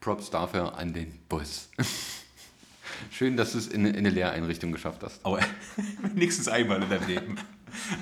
[0.00, 1.68] Props dafür an den Boss.
[3.12, 5.24] Schön, dass du es in, in eine Lehreinrichtung geschafft hast.
[5.24, 5.38] Aber
[6.14, 7.36] wenigstens einmal in deinem Leben.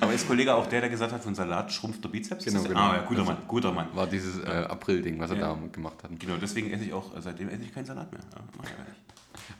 [0.00, 2.44] Aber ist Kollege auch der, der gesagt hat, von Salat schrumpft der Bizeps?
[2.44, 2.80] Genau, genau.
[2.80, 3.88] Ah, ja, guter Also- Mann, guter Mann.
[3.94, 5.54] War dieses äh, April-Ding, was er Ja.
[5.54, 6.10] da gemacht hat.
[6.18, 8.20] Genau, deswegen esse ich auch, seitdem esse ich keinen Salat mehr.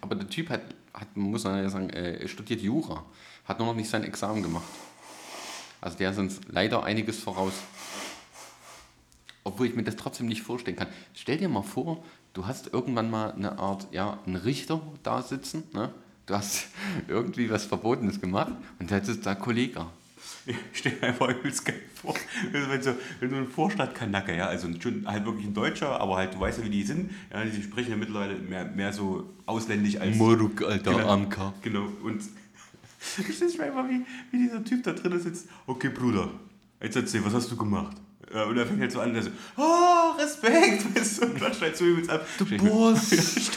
[0.00, 0.62] Aber der Typ hat,
[0.94, 3.04] hat muss man ja sagen, äh, er studiert Jura,
[3.44, 4.64] hat nur noch nicht sein Examen gemacht.
[5.80, 7.52] Also der ist uns leider einiges voraus.
[9.44, 10.88] Obwohl ich mir das trotzdem nicht vorstellen kann.
[11.14, 12.02] Stell dir mal vor,
[12.32, 15.90] du hast irgendwann mal eine Art, ja, einen Richter da sitzen, ne?
[16.26, 16.66] Du hast
[17.08, 19.86] irgendwie was Verbotenes gemacht und da ist da Kollege.
[20.47, 22.14] Ich stelle mir einfach übelst geil vor,
[22.53, 26.34] wenn, so, wenn so ein Vorstadtkanacke, ja, also schon halt wirklich ein Deutscher, aber halt,
[26.34, 29.97] du weißt ja, wie die sind, ja, die sprechen ja mittlerweile mehr, mehr so ausländisch
[29.99, 30.16] als...
[30.16, 31.09] Moruk, alter Genau.
[31.09, 31.53] Amka.
[31.62, 32.22] Genau, und
[33.28, 35.49] ich stelle mir einfach, wie, wie dieser Typ da drin sitzt.
[35.66, 36.30] Okay, Bruder,
[36.80, 37.97] jetzt erzähl, was hast du gemacht?
[38.49, 41.76] Und er fängt halt so an, der so, oh, Respekt, weißt du, und klatscht halt
[41.76, 42.24] so übelst ab.
[42.38, 43.11] Du mir- Boss!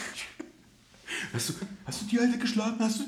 [1.34, 1.54] Hast du,
[1.86, 2.78] hast du die Alte geschlagen?
[2.80, 3.04] Hast du?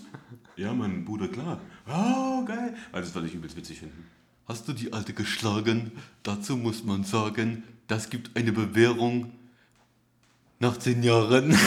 [0.55, 1.59] Ja, Mann, Bruder, klar.
[1.91, 2.75] Oh, geil.
[2.91, 4.05] Weil das würde ich übelst witzig finden.
[4.47, 5.91] Hast du die Alte geschlagen?
[6.23, 9.31] Dazu muss man sagen, das gibt eine Bewährung
[10.59, 11.55] nach zehn Jahren.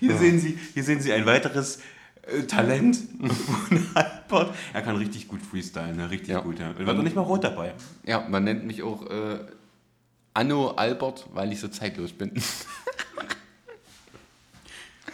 [0.00, 1.80] Hier, sehen, Sie, hier sehen Sie ein weiteres
[2.22, 4.54] äh, Talent von Albert.
[4.74, 6.10] Er kann richtig gut freestylen, ne?
[6.10, 6.40] richtig Ja.
[6.40, 6.58] gut.
[6.58, 6.72] Ja.
[6.78, 7.74] Er war doch nicht mal rot dabei.
[8.04, 9.38] Ja, man nennt mich auch äh,
[10.34, 12.32] Anno Albert, weil ich so zeitlos bin.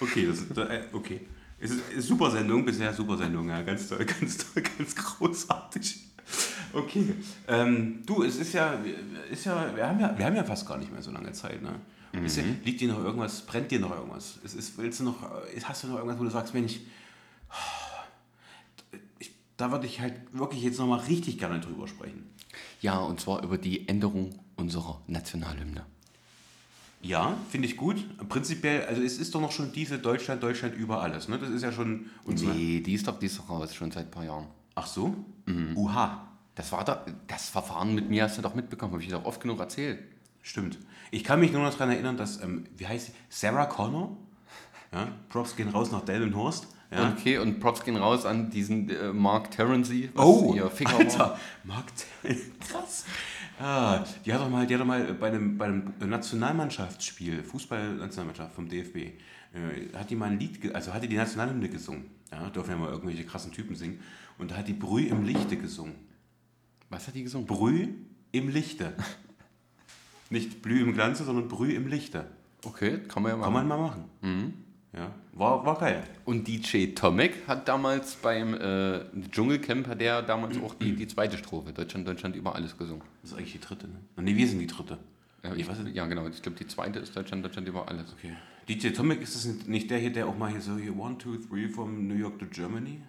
[0.00, 1.20] Okay, das ist, äh, okay.
[1.62, 3.62] Es ist, ist super Sendung, bisher super Sendung, ja.
[3.62, 6.00] Ganz toll, ganz toll, ganz großartig.
[6.72, 7.14] Okay.
[7.46, 8.80] Ähm, du, es ist ja,
[9.30, 11.62] ist ja, wir haben ja, wir haben ja fast gar nicht mehr so lange Zeit,
[11.62, 11.80] ne?
[12.24, 14.38] Ist ja, liegt dir noch irgendwas, brennt dir noch irgendwas?
[14.42, 16.80] Ist, ist, willst du noch, äh, hast du noch irgendwas, wo du sagst, Mensch,
[19.18, 22.28] ich, da würde ich halt wirklich jetzt nochmal richtig gerne drüber sprechen.
[22.80, 25.86] Ja, und zwar über die Änderung unserer Nationalhymne.
[27.02, 27.96] Ja, finde ich gut.
[28.28, 31.38] Prinzipiell, also es ist doch noch schon diese Deutschland, Deutschland über alles, ne?
[31.38, 32.52] Das ist ja schon unsere.
[32.52, 34.46] Nee, die ist doch, die ist doch raus, schon seit ein paar Jahren.
[34.74, 35.14] Ach so?
[35.74, 36.28] Uha.
[36.54, 39.24] Das war da, das Verfahren mit mir hast du doch mitbekommen, habe ich dir doch
[39.24, 39.98] oft genug erzählt.
[40.42, 40.78] Stimmt.
[41.10, 43.12] Ich kann mich nur noch daran erinnern, dass, ähm, wie heißt sie?
[43.30, 44.16] Sarah Connor?
[44.92, 46.68] Ja, Props gehen raus nach Delmenhorst.
[46.90, 47.10] Ja.
[47.16, 50.94] Okay, und Props gehen raus an diesen äh, Mark Terency, oh, ihr war.
[50.94, 53.06] Alter, Mark Ter- krass.
[53.58, 58.54] Ah, die hat doch mal, die hat doch mal bei einem, bei einem Nationalmannschaftsspiel, Fußball-Nationalmannschaft
[58.54, 59.12] vom DFB, äh,
[59.96, 62.06] hat die mal ein Lied, also hatte die Nationalhymne gesungen.
[62.30, 64.00] Ja, dürfen ja mal irgendwelche krassen Typen singen.
[64.38, 65.94] Und da hat die Brüh im Lichte gesungen.
[66.88, 67.46] Was hat die gesungen?
[67.46, 67.88] Brüh
[68.32, 68.94] im Lichte.
[70.30, 72.26] Nicht Blüh im Glanze, sondern Brüh im Lichte.
[72.64, 73.68] Okay, kann man ja Kann machen.
[73.68, 73.88] man mal
[74.22, 74.64] machen.
[74.94, 76.02] Ja, war, war geil.
[76.26, 81.38] Und DJ Tomek hat damals beim äh, Dschungelcamp, hat der damals auch die, die zweite
[81.38, 83.02] Strophe, Deutschland, Deutschland über alles gesungen.
[83.22, 83.96] Das ist eigentlich die dritte, ne?
[84.16, 84.98] Nee, wir sind die dritte.
[85.42, 88.12] Ja, Nee, ich, ja genau, ich glaube die zweite ist Deutschland, Deutschland über alles.
[88.12, 88.34] Okay.
[88.68, 91.36] DJ Tomek ist das nicht der hier, der auch mal hier so hier One, Two,
[91.36, 93.00] Three from New York to Germany?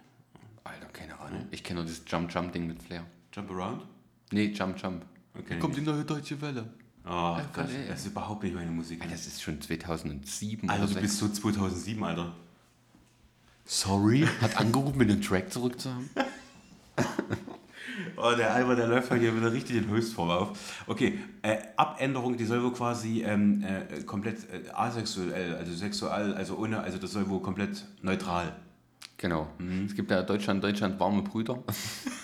[0.64, 1.48] Alter, keine Ahnung.
[1.52, 3.06] Ich kenne nur das Jump-Jump-Ding mit Flair.
[3.34, 3.86] Jump around?
[4.32, 5.04] Nee, Jump-Jump.
[5.38, 5.60] Okay.
[5.60, 6.70] Kommt die neue deutsche Welle.
[7.06, 7.88] Oh Gott, ey.
[7.88, 9.02] das ist überhaupt nicht meine Musik.
[9.02, 12.34] Alter, das ist schon 2007 Alter, du bist so 2007, Alter.
[13.66, 16.10] Sorry, hat angerufen, mir den Track zurückzuhaben.
[18.16, 20.84] Oh, der Albert, der läuft hier wieder richtig in Höchstform auf.
[20.88, 26.58] Okay, äh, Abänderung, die soll wohl quasi ähm, äh, komplett äh, asexuell, also sexual, also
[26.58, 28.56] ohne, also das soll wohl komplett neutral.
[29.18, 29.48] Genau.
[29.86, 31.64] Es gibt ja Deutschland, Deutschland warme Brüder.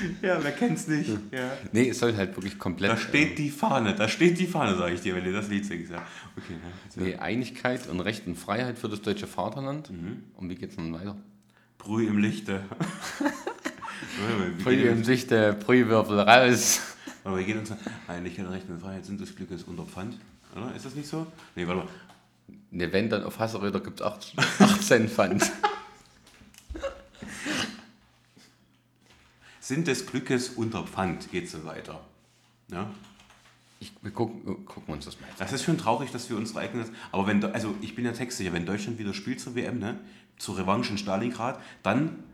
[0.22, 1.10] Ja, wer kennt's nicht?
[1.30, 1.52] Ja.
[1.72, 2.90] nee, es soll halt wirklich komplett.
[2.90, 5.64] Da steht die Fahne, da steht die Fahne, sage ich dir, wenn du das Lied
[5.64, 5.92] singst.
[5.92, 6.06] Ja.
[6.36, 6.54] Okay,
[6.96, 7.02] ja.
[7.02, 9.90] Nee, Einigkeit und Recht und Freiheit für das deutsche Vaterland.
[10.36, 11.16] Und wie geht's dann weiter?
[11.78, 12.62] Brüh im Lichte.
[14.62, 16.80] Brühe im Sichte, Brühwürfel raus.
[17.24, 17.72] Aber wir gehen uns
[18.08, 20.18] Einigkeit, Recht und Freiheit sind des Glückes unter Pfand.
[20.56, 20.74] Oder?
[20.74, 21.26] Ist das nicht so?
[21.54, 21.88] Nee, warte mal.
[22.70, 24.06] Ne, wenn dann auf Hasseröder gibt es
[24.60, 25.50] 18 Pfand.
[29.70, 32.00] Sind des Glückes unter Pfand, geht so weiter.
[32.72, 32.90] Ja?
[33.78, 35.46] Ich, wir gucken, gucken uns das mal jetzt an.
[35.46, 36.88] Das ist schon traurig, dass wir unsere eigenen.
[37.12, 40.00] Aber wenn, also ich bin ja textsicher, wenn Deutschland wieder spielt zur WM, ne,
[40.38, 42.24] zur Revanche in Stalingrad, dann,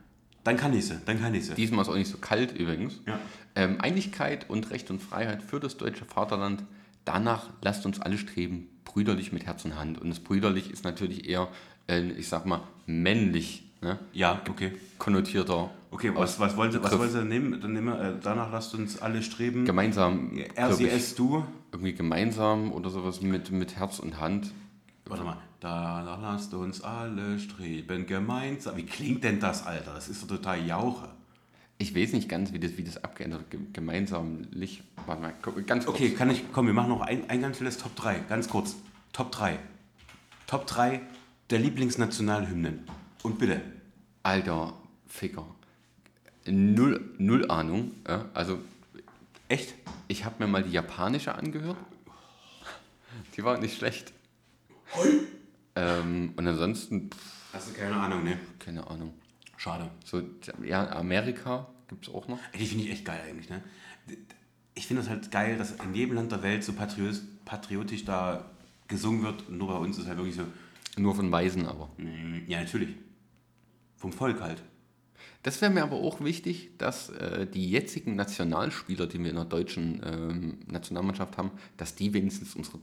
[0.44, 1.54] dann kann ich sie, dann kann ich sie.
[1.54, 3.02] Diesmal ist auch nicht so kalt übrigens.
[3.04, 3.20] Ja.
[3.54, 6.64] Ähm, Einigkeit und Recht und Freiheit für das deutsche Vaterland.
[7.04, 10.00] Danach lasst uns alle streben, brüderlich mit Herz und Hand.
[10.00, 11.48] Und das brüderlich ist natürlich eher,
[11.86, 13.98] äh, ich sag mal, männlich ne?
[14.12, 14.72] Ja, okay.
[14.98, 15.70] konnotierter.
[15.90, 17.60] Okay, was, was wollen Sie, was wollen Sie denn nehmen?
[17.60, 19.64] Dann nehmen wir, äh, danach lasst uns alle streben.
[19.64, 21.44] Gemeinsam, es, du.
[21.72, 24.52] irgendwie gemeinsam oder sowas mit, mit Herz und Hand.
[25.06, 25.38] Warte mal.
[25.60, 28.76] Danach lasst uns alle streben gemeinsam.
[28.76, 29.94] Wie klingt denn das, Alter?
[29.94, 31.08] Das ist doch total Jauche.
[31.78, 33.72] Ich weiß nicht ganz, wie das, wie das abgeändert wird.
[33.72, 34.82] Gemeinsamlich.
[35.06, 35.34] Warte mal,
[35.66, 35.96] ganz kurz.
[35.96, 38.76] Okay, kann ich, komm, wir machen noch ein, ein ganz schnelles Top 3, ganz kurz.
[39.12, 39.58] Top 3.
[40.46, 41.00] Top 3
[41.50, 42.80] der Lieblingsnationalhymnen.
[43.22, 43.60] Und bitte.
[44.26, 44.72] Alter
[45.06, 45.46] Ficker.
[46.46, 47.92] Null, null Ahnung.
[48.08, 48.24] Ja?
[48.34, 48.58] Also,
[49.46, 49.74] Echt?
[50.08, 51.76] ich habe mir mal die japanische angehört.
[53.36, 54.12] Die war nicht schlecht.
[55.76, 58.36] Ähm, und ansonsten, pff, Hast du keine Ahnung, ne?
[58.58, 59.14] keine Ahnung.
[59.56, 59.90] Schade.
[60.04, 60.20] So,
[60.64, 62.40] ja, Amerika gibt es auch noch.
[62.58, 63.62] Die finde ich echt geil eigentlich, ne?
[64.74, 67.14] Ich finde das halt geil, dass in jedem Land der Welt so patriot,
[67.44, 68.44] patriotisch da
[68.88, 69.48] gesungen wird.
[69.48, 70.42] Nur bei uns ist halt wirklich so,
[70.96, 71.88] Nur von Weisen aber.
[72.48, 72.96] ja, natürlich.
[73.96, 74.62] Vom Volk halt.
[75.42, 79.44] Das wäre mir aber auch wichtig, dass äh, die jetzigen Nationalspieler, die wir in der
[79.44, 82.78] deutschen ähm, Nationalmannschaft haben, dass die wenigstens unsere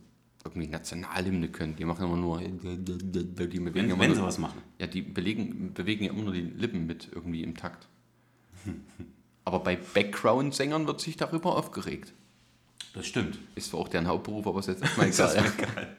[0.45, 1.75] irgendwie Nationalhymne können.
[1.75, 2.39] Die machen immer nur.
[2.39, 4.61] Die bewegen Wenn, immer wenn nur, sie was machen.
[4.79, 7.87] Ja, die belegen, bewegen ja immer nur die Lippen mit irgendwie im Takt.
[9.45, 12.13] Aber bei Background-Sängern wird sich darüber aufgeregt.
[12.93, 13.39] Das stimmt.
[13.55, 15.97] Ist zwar auch deren Hauptberuf, aber ist jetzt erstmal egal.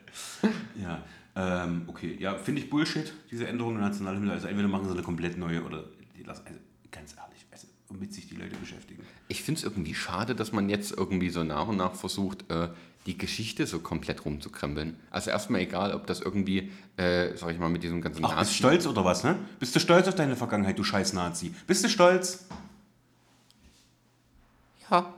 [0.81, 1.03] Ja,
[1.37, 2.17] ähm, okay.
[2.19, 4.33] Ja, finde ich Bullshit, diese Änderung der Nationalhymne.
[4.33, 5.85] Also entweder machen sie eine komplett neue oder
[6.17, 6.59] die lassen, also
[6.91, 9.03] ganz ehrlich, also, womit sich die Leute beschäftigen.
[9.29, 12.69] Ich finde es irgendwie schade, dass man jetzt irgendwie so nach und nach versucht, äh,
[13.07, 14.97] die Geschichte so komplett rumzukrempeln.
[15.11, 18.53] Also erstmal egal, ob das irgendwie, äh, sag ich mal, mit diesem ganzen Ach, bist
[18.53, 19.37] du stolz oder was, ne?
[19.59, 21.55] Bist du stolz auf deine Vergangenheit, du scheiß Nazi?
[21.67, 22.47] Bist du stolz?
[24.91, 25.13] Ja.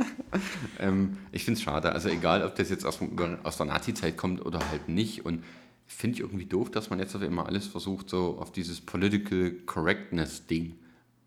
[0.78, 1.92] ähm, ich finde es schade.
[1.92, 3.00] Also egal, ob das jetzt aus,
[3.42, 5.24] aus der Nazi-Zeit kommt oder halt nicht.
[5.24, 5.44] Und
[5.86, 9.52] finde ich irgendwie doof, dass man jetzt auf immer alles versucht, so auf dieses Political
[9.66, 10.74] Correctness-Ding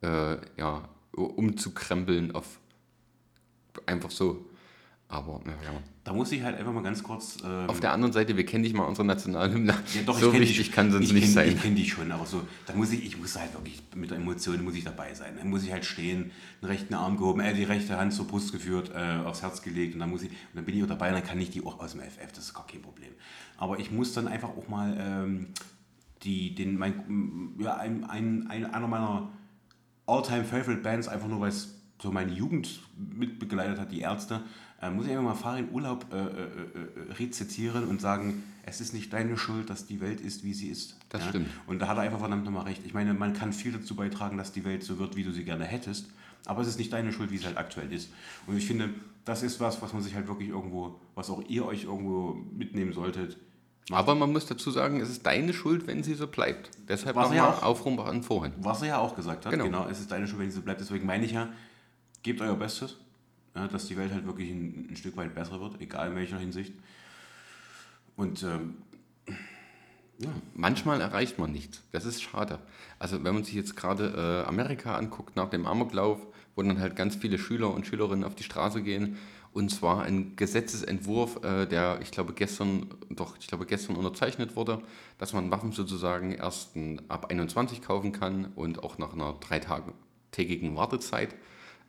[0.02, 2.60] äh, ja, umzukrempeln auf
[3.86, 4.46] einfach so.
[5.08, 5.82] Aber naja.
[6.06, 7.40] Da muss ich halt einfach mal ganz kurz.
[7.44, 9.74] Ähm, Auf der anderen Seite, wir kennen nicht mal unsere Nationalhymne.
[9.96, 11.50] ja, doch, so ich wichtig kann es uns nicht kenn, sein.
[11.50, 14.20] Ich kenne die schon, aber so, da muss ich, ich muss halt wirklich mit der
[14.20, 15.34] Emotion muss ich dabei sein.
[15.36, 16.30] Dann muss ich halt stehen,
[16.62, 19.96] den rechten Arm gehoben, äh, die rechte Hand zur Brust geführt, äh, aufs Herz gelegt
[19.96, 21.66] und dann muss ich, und dann bin ich auch dabei, und dann kann ich die
[21.66, 23.12] auch aus dem FF, das ist gar kein Problem.
[23.58, 25.48] Aber ich muss dann einfach auch mal ähm,
[26.22, 29.32] die, den, mein, ja, ein, ein, ein, einer meiner
[30.06, 34.44] All-Time Favorite Bands, einfach nur weil es so meine Jugend mitbegleitet hat, die Ärzte,
[34.82, 38.94] äh, muss ich einfach mal Farin Urlaub äh, äh, äh, rezitieren und sagen, es ist
[38.94, 40.96] nicht deine Schuld, dass die Welt ist, wie sie ist.
[41.10, 41.50] Das stimmt.
[41.68, 42.82] Und da hat er einfach verdammt nochmal recht.
[42.86, 45.44] Ich meine, man kann viel dazu beitragen, dass die Welt so wird, wie du sie
[45.44, 46.08] gerne hättest,
[46.46, 48.10] aber es ist nicht deine Schuld, wie es halt aktuell ist.
[48.48, 48.90] Und ich finde,
[49.24, 52.94] das ist was, was man sich halt wirklich irgendwo, was auch ihr euch irgendwo mitnehmen
[52.94, 53.38] solltet.
[53.92, 56.72] Aber man muss dazu sagen, es ist deine Schuld, wenn sie so bleibt.
[56.88, 58.54] Deshalb Was nochmal ja Aufruf an vorhin.
[58.58, 59.66] Was er ja auch gesagt hat, Genau.
[59.66, 59.88] genau.
[59.88, 60.82] es ist deine Schuld, wenn sie so bleibt.
[60.82, 61.50] Deswegen meine ich ja,
[62.24, 62.98] gebt euer Bestes,
[63.56, 66.38] ja, dass die Welt halt wirklich ein, ein Stück weit besser wird, egal in welcher
[66.38, 66.74] Hinsicht.
[68.16, 68.76] Und ähm,
[70.54, 71.84] Manchmal erreicht man nichts.
[71.92, 72.60] Das ist schade.
[73.00, 76.26] Also wenn man sich jetzt gerade äh, Amerika anguckt nach dem Amoklauf,
[76.56, 79.18] wo dann halt ganz viele Schüler und Schülerinnen auf die Straße gehen
[79.52, 84.82] und zwar ein Gesetzesentwurf, äh, der ich glaube gestern doch ich glaube gestern unterzeichnet wurde,
[85.18, 86.78] dass man Waffen sozusagen erst
[87.10, 91.36] ab 21 kaufen kann und auch nach einer dreitägigen Wartezeit.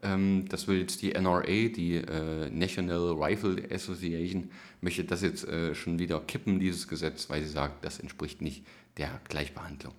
[0.03, 5.75] Ähm, das will jetzt die NRA, die äh, National Rifle Association, möchte das jetzt äh,
[5.75, 8.65] schon wieder kippen, dieses Gesetz, weil sie sagt, das entspricht nicht
[8.99, 9.95] der Gleichbehandlung.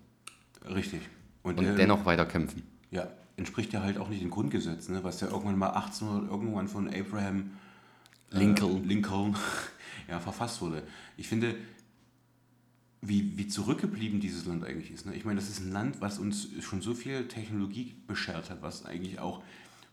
[0.70, 1.02] richtig.
[1.44, 2.64] Und, der- dennoch weiter kämpfen.
[2.92, 5.04] Ja, entspricht ja halt auch nicht dem Grundgesetz, ne?
[5.04, 7.52] was ja irgendwann mal 1800 irgendwann von Abraham
[8.32, 8.84] Lincoln.
[8.84, 9.36] äh, Lincoln
[10.10, 10.84] ja, verfasst wurde.
[11.18, 11.56] Ich finde,
[13.02, 15.06] wie, wie zurückgeblieben dieses Land eigentlich ist.
[15.06, 15.16] Ne?
[15.16, 18.86] Ich meine, das ist ein Land, was uns schon so viel Technologie beschert hat, was
[18.86, 19.44] eigentlich auch,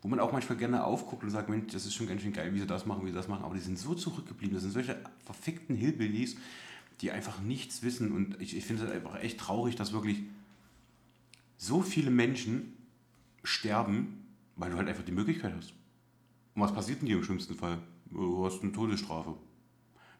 [0.04, 2.52] wo man auch manchmal gerne aufguckt und sagt, Mensch, das ist schon ganz schön geil,
[2.52, 4.72] wie sie das machen, wie sie das machen, aber die sind so zurückgeblieben, das sind
[4.72, 6.36] solche verfickten Hillbillies,
[7.00, 10.18] die einfach nichts wissen und ich, ich finde es einfach echt traurig, dass wirklich
[11.56, 12.76] so viele Menschen
[13.44, 14.26] sterben,
[14.56, 15.72] weil du halt einfach die Möglichkeit hast.
[16.54, 17.78] Und was passiert denn dir im schlimmsten Fall?
[18.10, 19.34] Du hast eine Todesstrafe,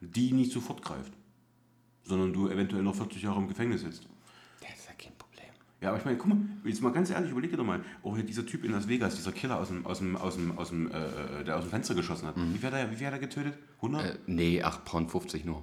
[0.01, 1.12] die nicht sofort greift,
[2.05, 4.09] sondern du eventuell noch 40 Jahre im Gefängnis sitzt.
[4.62, 5.51] Das ist ja kein Problem.
[5.85, 8.22] Ja, aber ich meine, guck mal, jetzt mal ganz ehrlich, überleg dir doch mal, hier
[8.22, 10.91] dieser Typ in Las Vegas, dieser Killer aus dem, aus dem, aus dem, aus dem,
[10.91, 12.37] äh, der aus dem Fenster geschossen hat.
[12.37, 13.53] Wie viel hat er, wie viel hat er getötet?
[13.82, 14.03] 100?
[14.05, 15.62] Äh, nee, 8 Pound 50 nur.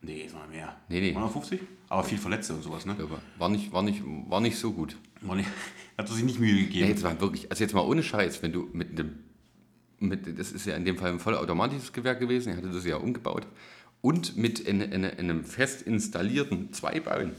[0.00, 0.74] nee, ist noch mehr.
[0.88, 1.10] Nee, nee.
[1.10, 1.60] 150?
[1.90, 2.96] Aber viel Verletzte und sowas, ne?
[3.38, 4.96] War nicht, war nicht, war nicht so gut.
[5.20, 5.48] War nicht-
[5.98, 6.88] Hat er sich nicht Mühe gegeben.
[6.88, 9.18] jetzt mal wirklich, also jetzt mal ohne Scheiß, wenn du mit einem,
[9.98, 12.96] mit, das ist ja in dem Fall ein vollautomatisches Gewehr gewesen, er hatte das ja
[12.96, 13.46] umgebaut,
[14.00, 17.32] und mit in, in, in einem fest installierten Zweibein.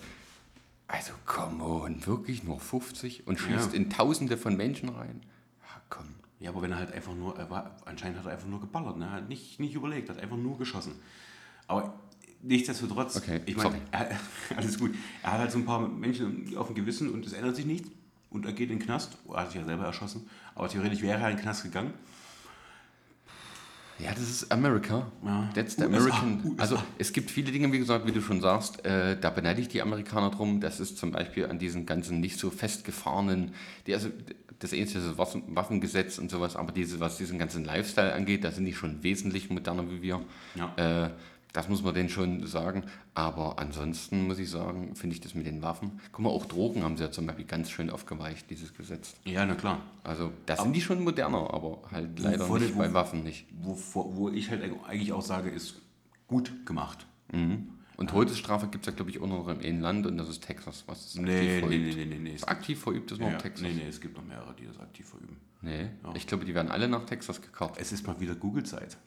[0.92, 3.78] Also, come on, wirklich nur 50 und schießt Ja.
[3.78, 5.22] in Tausende von Menschen rein.
[5.62, 6.08] Ja, komm.
[6.40, 8.98] Ja, aber wenn er halt einfach nur, er war, anscheinend hat er einfach nur geballert,
[8.98, 9.06] ne?
[9.06, 10.94] Er hat nicht, nicht überlegt, hat einfach nur geschossen.
[11.68, 11.94] Aber
[12.42, 13.80] nichtsdestotrotz, Okay, ich meine,
[14.58, 14.96] alles gut.
[15.22, 17.90] Er hat halt so ein paar Menschen auf dem Gewissen und es ändert sich nichts.
[18.32, 19.16] Und er geht in den Knast.
[19.28, 20.28] Er hat sich ja selber erschossen.
[20.56, 21.94] Aber theoretisch wäre er in den Knast gegangen.
[24.00, 25.12] Ja, das ist America.
[25.24, 25.50] Ja.
[25.54, 26.41] That's the USA, American.
[26.45, 26.62] USA.
[26.62, 29.68] Also es gibt viele Dinge, wie gesagt, wie du schon sagst, äh, da beneide ich
[29.68, 30.62] die Amerikaner drum.
[30.62, 33.54] Das ist zum Beispiel an diesen ganzen nicht so festgefahrenen,
[33.88, 34.10] die, also
[34.60, 38.52] das ähnliche das Waffen, Waffengesetz und sowas, aber diese, was diesen ganzen Lifestyle angeht, da
[38.52, 40.22] sind die schon wesentlich moderner wie wir.
[40.56, 41.06] Ja.
[41.06, 41.10] Äh,
[41.54, 42.84] das muss man denen schon sagen.
[43.16, 46.00] Aber ansonsten muss ich sagen, finde ich das mit den Waffen.
[46.12, 49.16] Guck mal, auch Drogen haben sie ja zum Beispiel ganz schön aufgeweicht, dieses Gesetz.
[49.26, 49.82] Ja, na klar.
[50.04, 53.47] Also da sind die schon moderner, aber halt leider Wovon- nicht wo- bei Waffen nicht.
[53.62, 55.76] Wo, wo wo ich halt eigentlich auch sage, ist
[56.28, 57.06] gut gemacht.
[57.97, 60.41] Und Todesstrafe gibt es ja, glaube ich, auch noch im einen Land und das ist
[60.43, 61.86] Texas, was es Nee, aktiv nee, verübt.
[61.97, 62.34] nee, nee, nee, nee.
[62.36, 63.62] Es Das aktiv verübt ist nur ja, Texas.
[63.68, 65.36] nee, nee, es gibt noch mehrere, die das aktiv verüben.
[65.62, 67.74] Nee, ich glaube, die werden alle nach Texas gekarrt.
[67.78, 68.97] Es ist mal wieder Google-Zeit.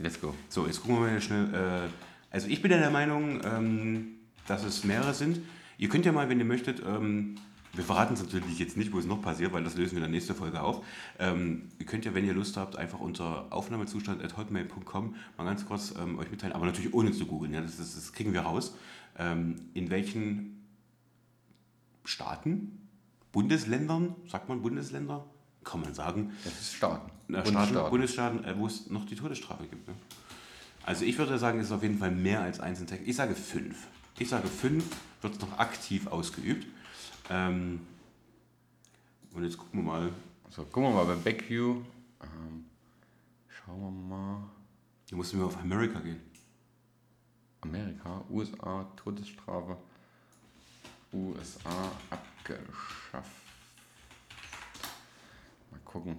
[0.00, 0.34] Let's go.
[0.48, 1.52] So, jetzt gucken wir mal schnell.
[1.52, 1.88] Äh,
[2.30, 4.14] also ich bin ja der Meinung, ähm,
[4.46, 5.40] dass es mehrere sind.
[5.76, 7.36] Ihr könnt ja mal, wenn ihr möchtet, ähm,
[7.74, 10.04] wir verraten es natürlich jetzt nicht, wo es noch passiert, weil das lösen wir in
[10.04, 10.84] der nächsten Folge auf.
[11.18, 16.18] Ähm, ihr könnt ja, wenn ihr Lust habt, einfach unter aufnahmezustand.hotmail.com mal ganz kurz ähm,
[16.18, 18.74] euch mitteilen, aber natürlich ohne zu googeln, ja, das, das, das kriegen wir raus.
[19.18, 20.64] Ähm, in welchen
[22.04, 22.88] Staaten,
[23.32, 25.26] Bundesländern, sagt man Bundesländer?
[25.62, 27.10] Kann man sagen, Das ist Staaten.
[27.30, 27.74] Na, Bundesstaaten.
[27.74, 29.86] Staaten, Bundesstaaten, äh, wo es noch die Todesstrafe gibt.
[29.88, 29.94] Ne?
[30.84, 33.06] Also ich würde sagen, es ist auf jeden Fall mehr als eins in Texas.
[33.06, 33.86] Ich sage fünf.
[34.18, 34.84] Ich sage fünf
[35.22, 36.66] wird noch aktiv ausgeübt.
[37.28, 37.80] Ähm,
[39.32, 40.12] und jetzt gucken wir mal.
[40.48, 41.82] So, gucken wir mal bei Backview.
[42.22, 42.64] Ähm,
[43.48, 44.42] schauen wir mal.
[45.06, 46.20] Hier mussten wir auf Amerika gehen.
[47.60, 49.76] Amerika, USA, Todesstrafe.
[51.12, 53.30] USA abgeschafft.
[55.70, 56.16] Mal gucken.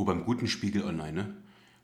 [0.00, 1.34] Oh, beim guten Spiegel Online, ne?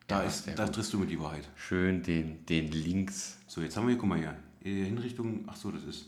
[0.06, 1.46] Da, Ja, ist, da triffst du mit die Wahrheit.
[1.54, 3.36] Schön den, den Links.
[3.46, 4.34] So, jetzt haben wir hier, guck mal hier.
[4.62, 6.06] Hinrichtung, ach so, das ist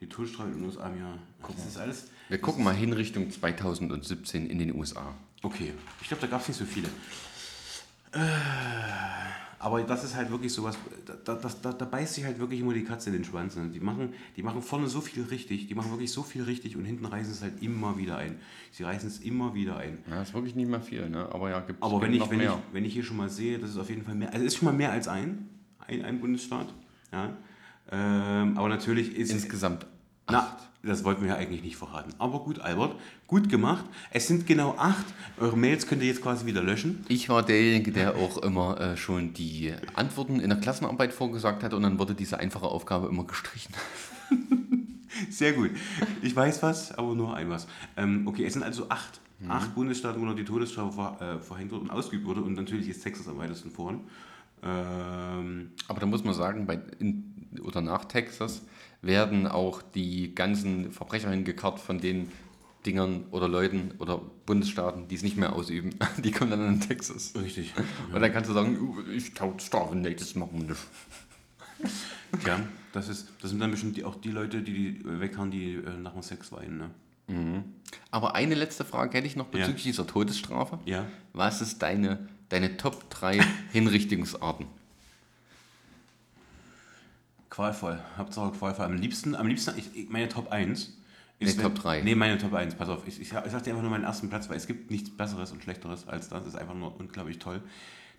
[0.00, 1.18] die Todesstrafe in den USA im Jahr.
[1.42, 2.06] Ach, das ist alles.
[2.30, 5.14] Wir gucken mal hin Richtung 2017 in den USA.
[5.42, 6.88] Okay, ich glaube, da gab es nicht so viele.
[8.12, 8.18] Äh,
[9.66, 10.78] Aber das ist halt wirklich sowas,
[11.24, 13.56] da, da, da, da beißt sich halt wirklich immer die Katze in den Schwanz.
[13.56, 13.68] Ne?
[13.74, 16.84] Die, machen, die machen vorne so viel richtig, die machen wirklich so viel richtig und
[16.84, 18.36] hinten reißen es halt immer wieder ein.
[18.70, 19.98] Sie reißen es immer wieder ein.
[20.08, 21.28] Ja, ist wirklich nicht mehr viel, ne?
[21.32, 22.62] Aber ja, gibt Aber wenn ich, noch wenn, ich, mehr.
[22.70, 24.58] wenn ich hier schon mal sehe, das ist auf jeden Fall mehr, also es ist
[24.60, 25.48] schon mal mehr als ein,
[25.80, 26.72] ein, ein Bundesstaat.
[27.10, 27.36] Ja?
[27.90, 29.84] Ähm, aber natürlich ist Insgesamt
[30.30, 32.12] na, das wollten wir ja eigentlich nicht verraten.
[32.18, 32.96] Aber gut, Albert,
[33.26, 33.84] gut gemacht.
[34.10, 35.04] Es sind genau acht.
[35.38, 37.04] Eure Mails könnt ihr jetzt quasi wieder löschen.
[37.08, 41.74] Ich war derjenige, der auch immer äh, schon die Antworten in der Klassenarbeit vorgesagt hat
[41.74, 43.74] und dann wurde diese einfache Aufgabe immer gestrichen.
[45.30, 45.70] Sehr gut.
[46.22, 47.66] Ich weiß was, aber nur ein was.
[47.96, 49.20] Ähm, okay, es sind also acht.
[49.48, 52.40] Acht Bundesstaaten, wo noch die Todesstrafe äh, verhängt wurde und ausgeübt wurde.
[52.40, 54.00] Und natürlich ist Texas am weitesten vorn.
[54.62, 58.62] Ähm, Aber da muss man sagen, bei in, oder nach Texas
[59.02, 62.30] werden auch die ganzen Verbrecher hingekarrt von den
[62.84, 65.90] Dingern oder Leuten oder Bundesstaaten, die es nicht mehr ausüben.
[66.18, 67.32] Die kommen dann in Texas.
[67.34, 67.74] richtig.
[68.12, 70.80] Und dann kannst du sagen, "Uh, ich Todesstrafe, nee, das machen wir nicht.
[72.46, 72.58] Ja,
[72.92, 75.96] das, ist, das sind dann bestimmt die, auch die Leute, die die weghauen, die äh,
[76.02, 76.90] nach dem Sex weinen.
[77.28, 77.64] Ne?
[78.10, 79.58] Aber eine letzte Frage hätte ich noch Ja.
[79.60, 80.78] bezüglich dieser Todesstrafe.
[80.86, 81.04] Ja.
[81.32, 83.40] Was ist deine, deine Top 3
[83.72, 84.66] Hinrichtungsarten?
[87.56, 87.98] Qualvoll.
[88.18, 88.84] Hauptsache qualvoll.
[88.84, 90.92] Am liebsten, am liebsten, ich, meine Top 1.
[91.40, 92.02] Nee, Top 3.
[92.02, 92.74] Nee, meine Top 1.
[92.74, 94.90] Pass auf, ich, ich, ich sag dir einfach nur meinen ersten Platz, weil es gibt
[94.90, 96.44] nichts Besseres und Schlechteres als das.
[96.44, 97.62] Das ist einfach nur unglaublich toll.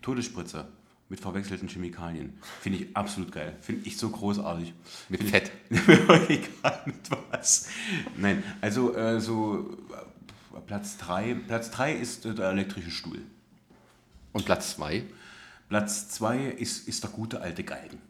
[0.02, 0.66] Todesspritze
[1.08, 2.36] mit verwechselten Chemikalien.
[2.60, 3.56] Finde ich absolut geil.
[3.60, 4.74] Finde ich so großartig.
[5.08, 5.52] Mit Find Fett.
[6.28, 6.96] Egal mit
[7.30, 7.68] was.
[8.16, 9.78] Nein, also äh, so
[10.52, 11.34] äh, Platz 3.
[11.46, 13.22] Platz 3 ist äh, der elektrische Stuhl.
[14.32, 15.04] Und Platz 2?
[15.68, 18.07] Platz 2 ist, ist der gute alte Galgen.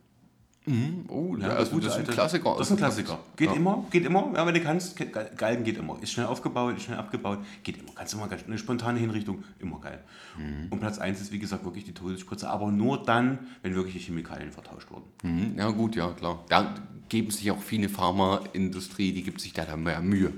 [1.09, 2.55] Oh, Ja, also gute das ist ein Klassiker.
[2.59, 3.19] Das ist ein Klassiker.
[3.37, 3.57] Geht Ja.
[3.57, 4.31] immer, geht immer.
[4.35, 5.97] Ja, wenn du kannst, Ge- Galgen geht immer.
[6.03, 7.91] Ist schnell aufgebaut, ist schnell abgebaut, geht immer.
[7.95, 10.03] Kannst du mal eine spontane Hinrichtung, immer geil.
[10.37, 10.69] Mhm.
[10.71, 14.01] Und Platz 1 ist, wie gesagt, wirklich die Todesspritze, aber nur dann, wenn wirklich die
[14.01, 15.05] Chemikalien vertauscht wurden.
[15.23, 16.45] Mhm, Ja gut, ja klar.
[16.49, 16.75] Da
[17.09, 20.33] geben sich auch viele Pharmaindustrie, die gibt sich da dann mehr Mühe.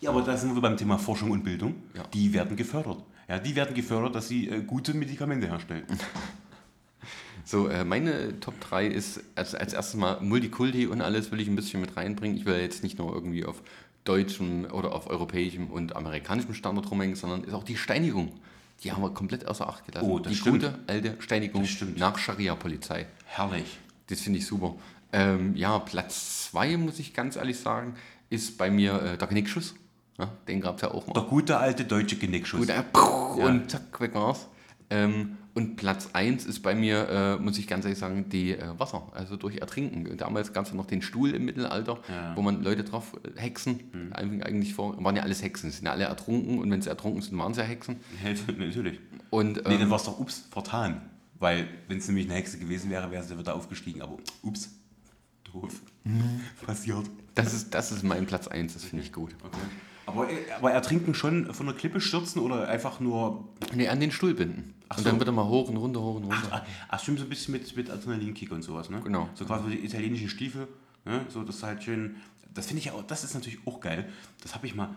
[0.00, 1.76] Ja, aber da sind wir beim Thema Forschung und Bildung.
[2.12, 2.98] Die werden gefördert.
[3.26, 5.84] Ja, die werden gefördert, dass sie äh, gute Medikamente herstellen.
[7.44, 11.48] So, äh, meine Top 3 ist als, als erstes mal Multikulti und alles will ich
[11.48, 12.36] ein bisschen mit reinbringen.
[12.36, 13.62] Ich will jetzt nicht nur irgendwie auf
[14.04, 18.32] deutschem oder auf europäischem und amerikanischem Standard rumhängen, sondern ist auch die Steinigung.
[18.82, 20.08] Die haben wir komplett außer Acht gelassen.
[20.08, 20.62] Oh, das die stimmt.
[20.62, 21.66] gute alte Steinigung
[21.96, 23.06] nach Scharia-Polizei.
[23.26, 23.78] Herrlich.
[24.08, 24.74] Das finde ich super.
[25.12, 27.94] Ähm, ja, Platz 2, muss ich ganz ehrlich sagen,
[28.30, 29.74] ist bei mir äh, der Knickschuss.
[30.18, 31.12] Ja, den gab es ja auch mal.
[31.14, 32.60] Der gute alte deutsche Genickschuss.
[32.60, 34.48] Gut, äh, puh, und zack, weg war's.
[34.90, 38.78] Ähm, und Platz 1 ist bei mir, äh, muss ich ganz ehrlich sagen, die äh,
[38.78, 40.16] Wasser, also durch Ertrinken.
[40.16, 42.36] Damals gab es ja noch den Stuhl im Mittelalter, Ja.
[42.36, 45.92] Wo man Leute drauf äh, hexen, eigentlich- eigentlich vor, waren ja alles Hexen, sind ja
[45.92, 47.96] alle ertrunken und wenn sie ertrunken sind, waren sie ja Hexen.
[48.22, 48.98] Hilfe, Natürlich.
[49.30, 51.00] Und Nee, ähm, dann war es doch, ups, vertan.
[51.38, 54.02] Weil, wenn es nämlich eine Hexe gewesen wäre, wäre sie wieder aufgestiegen.
[54.02, 54.70] Aber, ups,
[55.52, 55.80] doof.
[56.66, 57.04] Passiert.
[57.34, 59.34] das, ist, das ist mein Platz 1, das finde ich gut.
[59.44, 59.56] Okay.
[60.06, 63.48] Aber, aber ertrinken schon von der Klippe stürzen oder einfach nur.
[63.74, 64.74] Nee, an den Stuhl binden.
[64.88, 65.08] Ach und so.
[65.08, 66.48] dann wird er mal hoch und runter, hoch und runter.
[66.50, 69.00] Ach, ach, stimmt, so ein bisschen mit, mit Adrenalinkick und sowas, ne?
[69.02, 69.28] Genau.
[69.34, 70.68] So quasi die italienischen Stiefel,
[71.04, 71.24] ne?
[71.28, 72.16] So, das ist halt schön.
[72.52, 74.08] Das finde ich ja auch, das ist natürlich auch geil.
[74.42, 74.90] Das habe ich mal.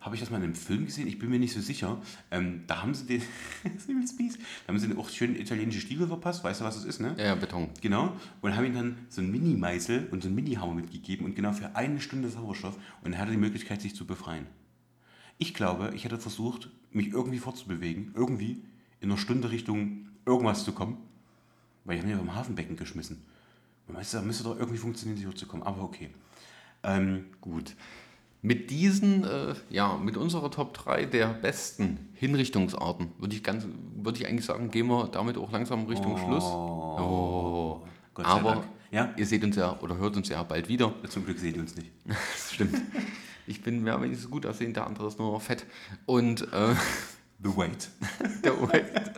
[0.00, 1.06] Habe ich das mal in einem Film gesehen?
[1.06, 2.00] Ich bin mir nicht so sicher.
[2.30, 3.22] Ähm, da haben sie den.
[3.62, 6.42] Da haben sie den auch schön italienische Stiefel verpasst.
[6.42, 7.14] Weißt du, was das ist, ne?
[7.18, 7.68] Ja, ja, Beton.
[7.82, 8.16] Genau.
[8.40, 11.76] Und haben ihm dann so einen Mini-Meißel und so einen Mini-Hammer mitgegeben und genau für
[11.76, 12.78] eine Stunde Sauerstoff.
[13.02, 14.46] Und er hatte die Möglichkeit, sich zu befreien.
[15.36, 18.62] Ich glaube, ich hätte versucht, mich irgendwie fortzubewegen, irgendwie
[19.00, 20.98] in einer Stunde Richtung irgendwas zu kommen,
[21.84, 23.22] weil ich habe mich vom Hafenbecken geschmissen.
[23.88, 25.66] Weißt du, da müsste doch irgendwie funktionieren, sich hochzukommen.
[25.66, 26.10] Aber okay.
[26.82, 27.74] Ähm, Gut.
[28.42, 33.66] Mit diesen, äh, ja, mit unserer Top 3 der besten Hinrichtungsarten, würde ich, ganz,
[33.96, 36.44] würde ich eigentlich sagen, gehen wir damit auch langsam Richtung Schluss.
[36.44, 37.82] Oh.
[38.14, 38.64] Gott sei Aber Dank.
[38.90, 39.12] Ja?
[39.16, 40.92] ihr seht uns ja oder hört uns ja bald wieder.
[41.08, 41.90] zum Glück seht ihr uns nicht.
[42.06, 42.80] Das stimmt.
[43.46, 45.66] Ich bin mehr wenigstens gut aussehen, der andere ist nur fett.
[46.06, 46.74] Und äh,
[47.42, 47.88] The Wait.
[48.44, 49.12] der White.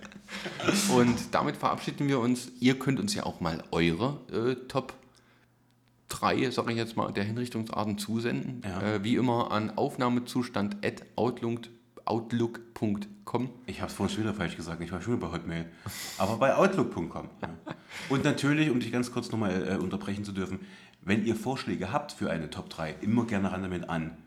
[0.94, 2.50] Und damit verabschieden wir uns.
[2.60, 4.94] Ihr könnt uns ja auch mal eure äh, Top
[6.12, 8.62] 3, sage ich jetzt mal, der Hinrichtungsarten zusenden.
[8.64, 8.82] Ja.
[8.82, 11.62] Äh, wie immer an aufnahmezustand at outlook,
[12.04, 13.50] outlook.com.
[13.66, 15.66] Ich habe es vorhin schon wieder falsch gesagt, ich war schon wieder bei Hotmail.
[16.18, 17.30] Aber bei Outlook.com.
[17.40, 17.48] Ja.
[18.08, 20.60] Und natürlich, um dich ganz kurz nochmal äh, unterbrechen zu dürfen,
[21.00, 24.18] wenn ihr Vorschläge habt für eine Top 3, immer gerne ran damit an.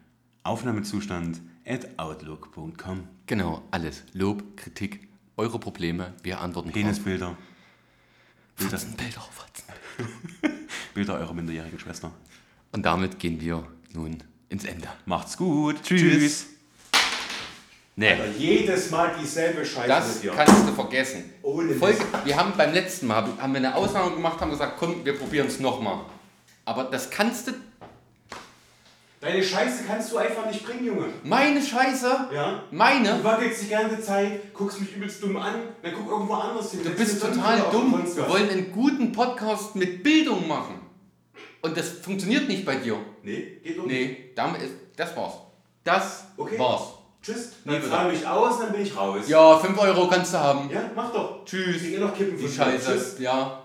[0.43, 3.07] Aufnahmezustand at outlook.com.
[3.25, 4.03] Genau, alles.
[4.13, 5.07] Lob, Kritik,
[5.37, 6.71] eure Probleme, wir antworten.
[6.71, 7.37] Penisbilder.
[8.57, 9.21] Bilder, Bilder
[10.95, 12.09] Bilder eurer minderjährigen Schwester.
[12.71, 14.87] Und damit gehen wir nun ins Ende.
[15.05, 15.83] Macht's gut.
[15.83, 16.47] Tschüss.
[17.97, 18.15] Nee.
[18.37, 21.25] jedes Mal dieselbe Scheiße Das kannst du vergessen.
[21.41, 21.73] Ohne.
[21.75, 25.17] Folge, wir haben beim letzten Mal haben wir eine Ausnahme gemacht, haben gesagt, komm, wir
[25.17, 25.99] probieren es nochmal.
[26.65, 27.53] Aber das kannst du,
[29.19, 31.05] Deine Scheiße kannst du einfach nicht bringen, Junge.
[31.23, 32.63] meine Scheiße, Ja?
[32.69, 36.71] Du meine, wackelst die ganze Zeit, guckst mich übelst dumm an, dann guck irgendwo anders
[36.71, 36.81] hin.
[36.83, 38.03] du Setz bist dir total auf dumm.
[38.15, 40.84] Wir wollen einen guten Podcast mit Bildung machen.
[41.65, 42.95] Und das funktioniert nicht bei dir.
[43.23, 43.95] Nee, geht doch nicht.
[43.99, 45.33] Nee, damit ist, das war's.
[45.83, 46.59] Das Okay.
[46.59, 46.81] war's.
[47.23, 47.53] Tschüss.
[47.65, 49.27] Dann zahle mich aus, dann bin ich raus.
[49.27, 50.69] Ja, 5 Euro kannst du haben.
[50.69, 51.43] Ja, mach doch.
[51.43, 51.81] Tschüss.
[51.81, 52.47] Ich geh noch kippen Die.
[52.47, 52.91] Scheiße.
[52.91, 53.19] Tschüss.
[53.19, 53.64] Ja.